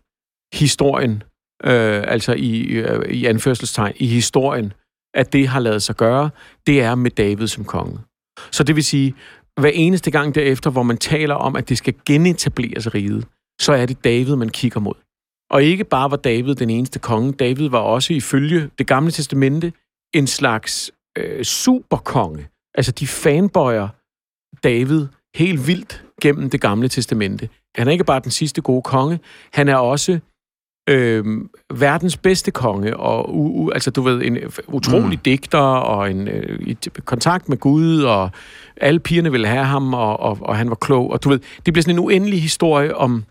historien, 0.53 1.23
øh, 1.63 2.03
altså 2.07 2.33
i, 2.33 2.61
øh, 2.61 3.09
i 3.09 3.25
anførselstegn, 3.25 3.93
i 3.95 4.07
historien, 4.07 4.73
at 5.13 5.33
det 5.33 5.47
har 5.47 5.59
lavet 5.59 5.83
sig 5.83 5.95
gøre, 5.95 6.29
det 6.67 6.81
er 6.81 6.95
med 6.95 7.11
David 7.11 7.47
som 7.47 7.65
konge. 7.65 7.99
Så 8.51 8.63
det 8.63 8.75
vil 8.75 8.83
sige, 8.83 9.15
hver 9.59 9.71
eneste 9.73 10.11
gang 10.11 10.35
derefter, 10.35 10.69
hvor 10.69 10.83
man 10.83 10.97
taler 10.97 11.35
om, 11.35 11.55
at 11.55 11.69
det 11.69 11.77
skal 11.77 11.93
genetableres 12.05 12.93
riget, 12.93 13.27
så 13.61 13.73
er 13.73 13.85
det 13.85 14.03
David, 14.03 14.35
man 14.35 14.49
kigger 14.49 14.79
mod. 14.79 14.93
Og 15.49 15.63
ikke 15.63 15.83
bare 15.83 16.11
var 16.11 16.17
David 16.17 16.55
den 16.55 16.69
eneste 16.69 16.99
konge, 16.99 17.33
David 17.33 17.69
var 17.69 17.79
også 17.79 18.13
ifølge 18.13 18.69
det 18.77 18.88
gamle 18.88 19.11
testamente 19.11 19.73
en 20.13 20.27
slags 20.27 20.91
øh, 21.17 21.43
superkonge. 21.43 22.47
Altså 22.75 22.91
de 22.91 23.07
fanbøjer 23.07 23.88
David 24.63 25.07
helt 25.35 25.67
vildt 25.67 26.05
gennem 26.21 26.49
det 26.49 26.61
gamle 26.61 26.88
testamente. 26.88 27.49
Han 27.75 27.88
er 27.88 27.91
ikke 27.91 28.03
bare 28.03 28.19
den 28.19 28.31
sidste 28.31 28.61
gode 28.61 28.81
konge, 28.81 29.19
han 29.53 29.67
er 29.67 29.75
også 29.75 30.19
øh, 30.89 31.25
verdens 31.73 32.17
bedste 32.17 32.51
konge, 32.51 32.97
og 32.97 33.35
u, 33.35 33.63
u, 33.63 33.71
altså 33.71 33.91
du 33.91 34.01
ved, 34.01 34.21
en 34.21 34.38
utrolig 34.67 35.17
mm. 35.17 35.23
digter, 35.25 35.59
og 35.59 36.11
en 36.11 36.27
øh, 36.27 36.59
i 36.67 36.77
kontakt 37.05 37.49
med 37.49 37.57
Gud, 37.57 38.01
og 38.01 38.31
alle 38.77 38.99
pigerne 38.99 39.31
ville 39.31 39.47
have 39.47 39.65
ham, 39.65 39.93
og, 39.93 40.19
og, 40.19 40.38
og 40.41 40.57
han 40.57 40.69
var 40.69 40.75
klog, 40.75 41.11
og 41.11 41.23
du 41.23 41.29
ved, 41.29 41.39
det 41.65 41.73
bliver 41.73 41.81
sådan 41.81 41.95
en 41.95 42.03
uendelig 42.03 42.41
historie 42.41 42.95
om, 42.95 43.23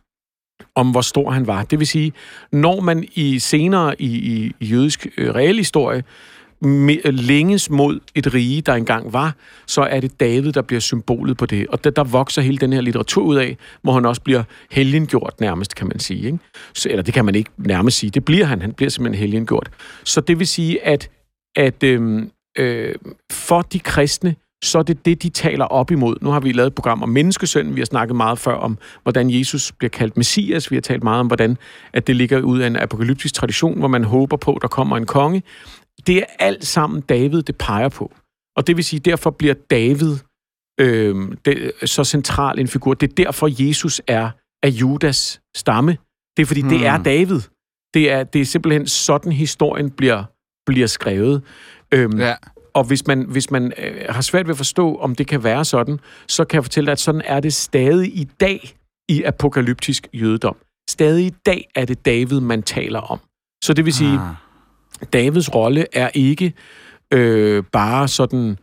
om 0.75 0.91
hvor 0.91 1.01
stor 1.01 1.31
han 1.31 1.47
var. 1.47 1.65
Det 1.65 1.79
vil 1.79 1.87
sige, 1.87 2.13
når 2.53 2.81
man 2.81 3.05
i 3.15 3.39
senere 3.39 4.03
i, 4.03 4.07
i, 4.07 4.53
i 4.61 4.67
jødisk 4.67 5.07
øh, 5.19 5.35
realhistorie 5.35 6.05
længes 7.05 7.71
mod 7.71 8.01
et 8.15 8.35
rige, 8.35 8.61
der 8.61 8.75
engang 8.75 9.13
var, 9.13 9.35
så 9.67 9.83
er 9.83 10.01
det 10.01 10.21
David, 10.21 10.53
der 10.53 10.63
bliver 10.63 10.81
symbolet 10.81 11.37
på 11.37 11.47
det. 11.47 11.67
Og 11.67 11.85
der, 11.85 11.91
der 11.91 12.05
vokser 12.05 12.43
hele 12.43 12.59
den 12.59 12.73
her 12.73 12.81
litteratur 12.81 13.23
ud 13.23 13.37
af, 13.37 13.57
hvor 13.83 13.93
han 13.93 14.07
også 14.07 14.21
bliver 14.21 14.43
helgengjort 14.71 15.41
nærmest, 15.41 15.75
kan 15.75 15.87
man 15.87 15.99
sige. 15.99 16.27
Ikke? 16.27 16.39
Så, 16.75 16.89
eller 16.89 17.03
det 17.03 17.15
kan 17.15 17.25
man 17.25 17.35
ikke 17.35 17.51
nærmest 17.57 17.99
sige. 17.99 18.11
Det 18.11 18.25
bliver 18.25 18.45
han. 18.45 18.61
Han 18.61 18.73
bliver 18.73 18.91
simpelthen 18.91 19.21
helgengjort. 19.21 19.71
Så 20.05 20.21
det 20.21 20.39
vil 20.39 20.47
sige, 20.47 20.87
at, 20.87 21.11
at 21.57 21.83
øhm, 21.83 22.31
øh, 22.59 22.95
for 23.33 23.63
de 23.63 23.79
kristne, 23.79 24.35
så 24.65 24.79
er 24.79 24.83
det 24.83 25.05
det, 25.05 25.23
de 25.23 25.29
taler 25.29 25.65
op 25.65 25.91
imod. 25.91 26.17
Nu 26.21 26.31
har 26.31 26.41
vi 26.41 26.53
lavet 26.53 26.67
et 26.67 26.75
program 26.75 27.03
om 27.03 27.09
menneskesønnen. 27.09 27.75
Vi 27.75 27.81
har 27.81 27.87
snakket 27.87 28.17
meget 28.17 28.39
før 28.39 28.55
om, 28.55 28.79
hvordan 29.03 29.31
Jesus 29.31 29.73
bliver 29.73 29.91
kaldt 29.91 30.17
Messias. 30.17 30.71
Vi 30.71 30.77
har 30.77 30.81
talt 30.81 31.03
meget 31.03 31.21
om, 31.21 31.27
hvordan 31.27 31.57
at 31.93 32.07
det 32.07 32.17
ligger 32.17 32.41
ud 32.41 32.61
af 32.61 32.67
en 32.67 32.77
apokalyptisk 32.77 33.35
tradition, 33.35 33.79
hvor 33.79 33.89
man 33.89 34.05
håber 34.05 34.37
på, 34.37 34.53
at 34.53 34.63
der 34.63 34.69
kommer 34.69 34.97
en 34.97 35.07
konge. 35.07 35.43
Det 36.07 36.17
er 36.17 36.27
alt 36.39 36.67
sammen 36.67 37.01
David, 37.01 37.43
det 37.43 37.57
peger 37.57 37.89
på. 37.89 38.13
Og 38.57 38.67
det 38.67 38.77
vil 38.77 38.85
sige, 38.85 39.01
derfor 39.01 39.31
bliver 39.31 39.55
David 39.55 40.17
øh, 40.81 41.33
det, 41.45 41.73
så 41.85 42.05
central 42.05 42.59
en 42.59 42.69
figur. 42.69 42.95
Det 42.95 43.11
er 43.11 43.15
derfor, 43.25 43.69
Jesus 43.69 44.01
er 44.07 44.31
af 44.63 44.69
Judas 44.69 45.41
stamme. 45.57 45.97
Det 46.37 46.43
er 46.43 46.47
fordi, 46.47 46.61
hmm. 46.61 46.71
det 46.71 46.87
er 46.87 46.97
hmm. 46.97 47.05
David. 47.05 47.41
Det 47.95 48.13
er, 48.13 48.25
det 48.25 48.41
er 48.41 48.45
simpelthen 48.45 48.87
sådan, 48.87 49.33
historien 49.33 49.91
bliver, 49.91 50.25
bliver 50.67 50.87
skrevet. 50.87 51.43
Øhm, 51.93 52.19
ja. 52.21 52.35
Og 52.75 52.85
hvis 52.85 53.07
man, 53.07 53.27
hvis 53.31 53.51
man 53.51 53.73
øh, 53.79 54.07
har 54.09 54.23
svært 54.23 54.47
ved 54.47 54.55
at 54.55 54.57
forstå, 54.57 54.97
om 54.97 55.15
det 55.15 55.27
kan 55.27 55.45
være 55.45 55.65
sådan, 55.65 56.01
så 56.29 56.45
kan 56.45 56.57
jeg 56.57 56.65
fortælle 56.65 56.87
dig, 56.87 56.93
at 56.93 57.01
sådan 57.01 57.23
er 57.25 57.41
det 57.41 57.55
stadig 57.55 58.17
i 58.17 58.25
dag 58.41 58.77
i 59.09 59.23
apokalyptisk 59.23 60.09
jødedom. 60.13 60.57
Stadig 60.91 61.27
i 61.27 61.35
dag 61.47 61.69
er 61.75 61.85
det 61.85 62.05
David, 62.05 62.41
man 62.41 62.63
taler 62.63 63.01
om. 63.01 63.19
Så 63.65 63.75
det 63.75 63.85
vil 63.85 63.95
sige, 63.95 64.13
ah. 64.13 64.35
Davids 65.13 65.55
rolle 65.55 65.87
er 65.93 66.11
ikke 66.15 66.53
øh, 67.13 67.65
bare 67.73 68.09
sådan 68.09 68.59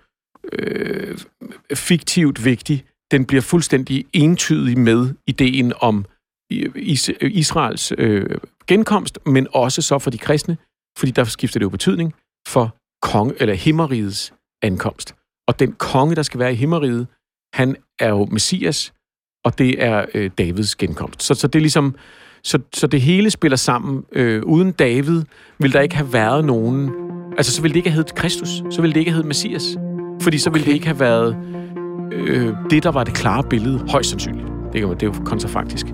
øh, 0.54 1.17
fiktivt 1.73 2.45
vigtig. 2.45 2.86
Den 3.12 3.25
bliver 3.25 3.41
fuldstændig 3.41 4.06
entydig 4.13 4.80
med 4.80 5.13
ideen 5.27 5.73
om 5.80 6.06
øh, 6.51 6.71
Israels 7.21 7.93
øh, 7.97 8.38
genkomst, 8.67 9.19
men 9.25 9.47
også 9.54 9.82
så 9.82 9.99
for 9.99 10.10
de 10.10 10.17
kristne, 10.17 10.58
fordi 10.97 11.12
der 11.12 11.23
skifter 11.23 11.60
det 11.60 11.63
jo 11.63 11.69
betydning 11.69 12.13
for 12.47 12.75
kong, 13.01 13.34
eller 13.39 13.54
himmerigets 13.54 14.34
ankomst. 14.62 15.15
Og 15.47 15.60
den 15.60 15.71
konge, 15.73 16.15
der 16.15 16.23
skal 16.23 16.39
være 16.39 16.54
i 16.54 16.56
himmeriget, 16.56 17.08
han 17.54 17.75
er 17.99 18.10
jo 18.10 18.25
Messias, 18.25 18.93
og 19.45 19.58
det 19.58 19.84
er 19.84 20.06
øh, 20.13 20.32
Davids 20.38 20.75
genkomst. 20.75 21.23
Så, 21.23 21.34
så 21.34 21.47
det 21.47 21.60
er 21.60 21.62
ligesom, 21.62 21.95
så, 22.43 22.60
så 22.73 22.88
det 22.88 23.01
hele 23.01 23.30
spiller 23.30 23.58
sammen. 23.58 24.04
Øh, 24.12 24.43
uden 24.43 24.71
David 24.71 25.21
vil 25.60 25.73
der 25.73 25.82
ikke 25.82 25.95
have 25.95 26.13
været 26.13 26.45
nogen... 26.45 26.89
Altså, 27.38 27.51
så 27.51 27.62
ville 27.62 27.73
det 27.73 27.77
ikke 27.77 27.89
have 27.89 27.95
heddet 27.95 28.15
Kristus. 28.15 28.63
Så 28.69 28.82
ville 28.82 28.93
det 28.93 28.99
ikke 28.99 29.12
have 29.12 29.15
heddet 29.15 29.27
Messias. 29.27 29.77
Fordi 30.21 30.38
så 30.38 30.49
ville 30.49 30.65
det 30.65 30.73
ikke 30.73 30.86
have 30.86 30.99
været 30.99 31.38
øh, 32.12 32.54
det, 32.69 32.84
der 32.84 32.91
var 32.91 33.04
det 33.04 33.13
klare 33.13 33.43
billede, 33.43 33.86
højst 33.89 34.10
sandsynligt. 34.10 34.47
Det, 34.73 34.73
det 34.73 35.04
er 35.04 35.08
jo 35.08 35.13
kontrafaktisk. 35.25 35.86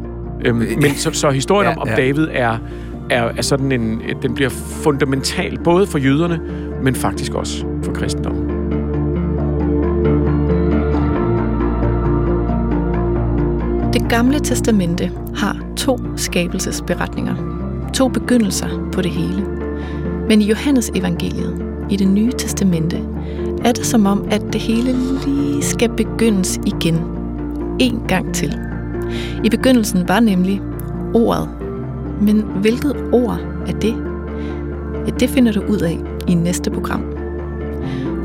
Øhm, 0.46 0.62
øh, 0.62 0.78
men 0.82 0.96
så, 0.96 1.12
så 1.12 1.30
historien 1.30 1.72
ja, 1.72 1.76
om, 1.76 1.82
om 1.82 1.88
ja. 1.88 1.96
David 1.96 2.28
er, 2.32 2.58
er, 3.10 3.24
er 3.24 3.42
sådan 3.42 3.72
en... 3.72 4.02
Den 4.22 4.36
bliver 4.36 4.50
fundamental, 4.84 5.60
både 5.64 5.88
for 5.88 5.98
jøderne, 5.98 6.40
men 6.84 6.96
faktisk 6.96 7.34
også 7.34 7.66
for 7.84 7.94
kristendommen. 7.94 8.57
Det 13.98 14.10
gamle 14.10 14.40
testamente 14.40 15.12
har 15.36 15.58
to 15.78 16.00
skabelsesberetninger. 16.16 17.36
To 17.94 18.08
begyndelser 18.08 18.90
på 18.94 19.02
det 19.02 19.12
hele. 19.12 19.46
Men 20.28 20.42
i 20.42 20.46
Johannes 20.46 20.92
evangeliet, 20.96 21.66
i 21.90 21.96
det 21.96 22.08
nye 22.08 22.32
testamente, 22.38 22.98
er 23.66 23.72
det 23.72 23.86
som 23.86 24.06
om, 24.06 24.28
at 24.32 24.42
det 24.54 24.62
hele 24.62 24.96
lige 25.26 25.64
skal 25.64 25.90
begyndes 25.90 26.60
igen. 26.66 26.96
En 27.80 28.02
gang 28.08 28.34
til. 28.34 28.60
I 29.44 29.50
begyndelsen 29.50 30.08
var 30.08 30.20
nemlig 30.20 30.62
ordet. 31.14 31.50
Men 32.22 32.42
hvilket 32.42 32.96
ord 33.12 33.40
er 33.68 33.74
det? 33.74 33.96
Ja, 35.08 35.12
det 35.20 35.30
finder 35.30 35.52
du 35.52 35.62
ud 35.62 35.80
af 35.80 36.00
i 36.28 36.34
næste 36.34 36.72
program. 36.72 37.04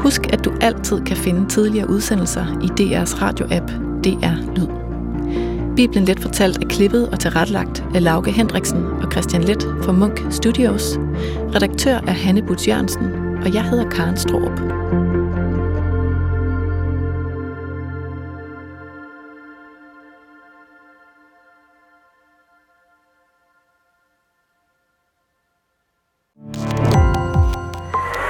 Husk, 0.00 0.32
at 0.32 0.44
du 0.44 0.52
altid 0.60 1.00
kan 1.00 1.16
finde 1.16 1.48
tidligere 1.48 1.90
udsendelser 1.90 2.46
i 2.62 2.66
DR's 2.66 3.22
radio-app 3.22 3.72
DR 4.04 4.56
Lyd. 4.56 4.71
Bibelen 5.76 6.04
Let 6.04 6.20
fortalt 6.20 6.64
er 6.64 6.68
klippet 6.68 7.08
og 7.08 7.20
tilrettelagt 7.20 7.84
af 7.94 8.02
Lauke 8.02 8.30
Hendriksen 8.30 8.84
og 8.84 9.12
Christian 9.12 9.44
Let 9.44 9.62
fra 9.62 9.92
Munk 9.92 10.20
Studios. 10.30 10.82
Redaktør 11.54 11.94
er 11.96 12.12
Hanne 12.12 12.42
Butz 12.42 12.68
Jørgensen, 12.68 13.12
og 13.42 13.54
jeg 13.54 13.64
hedder 13.64 13.90
Karen 13.90 14.16
Strohrup. 14.16 14.58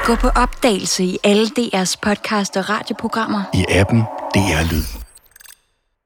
Gå 0.07 0.15
på 0.15 0.29
opdagelse 0.29 1.05
i 1.05 1.19
alle 1.25 1.47
DR's 1.47 1.97
podcast 2.03 2.57
og 2.57 2.71
radioprogrammer. 2.71 3.43
I 3.55 3.65
appen 3.69 4.01
DR 4.35 4.73
Lyd. 4.73 5.02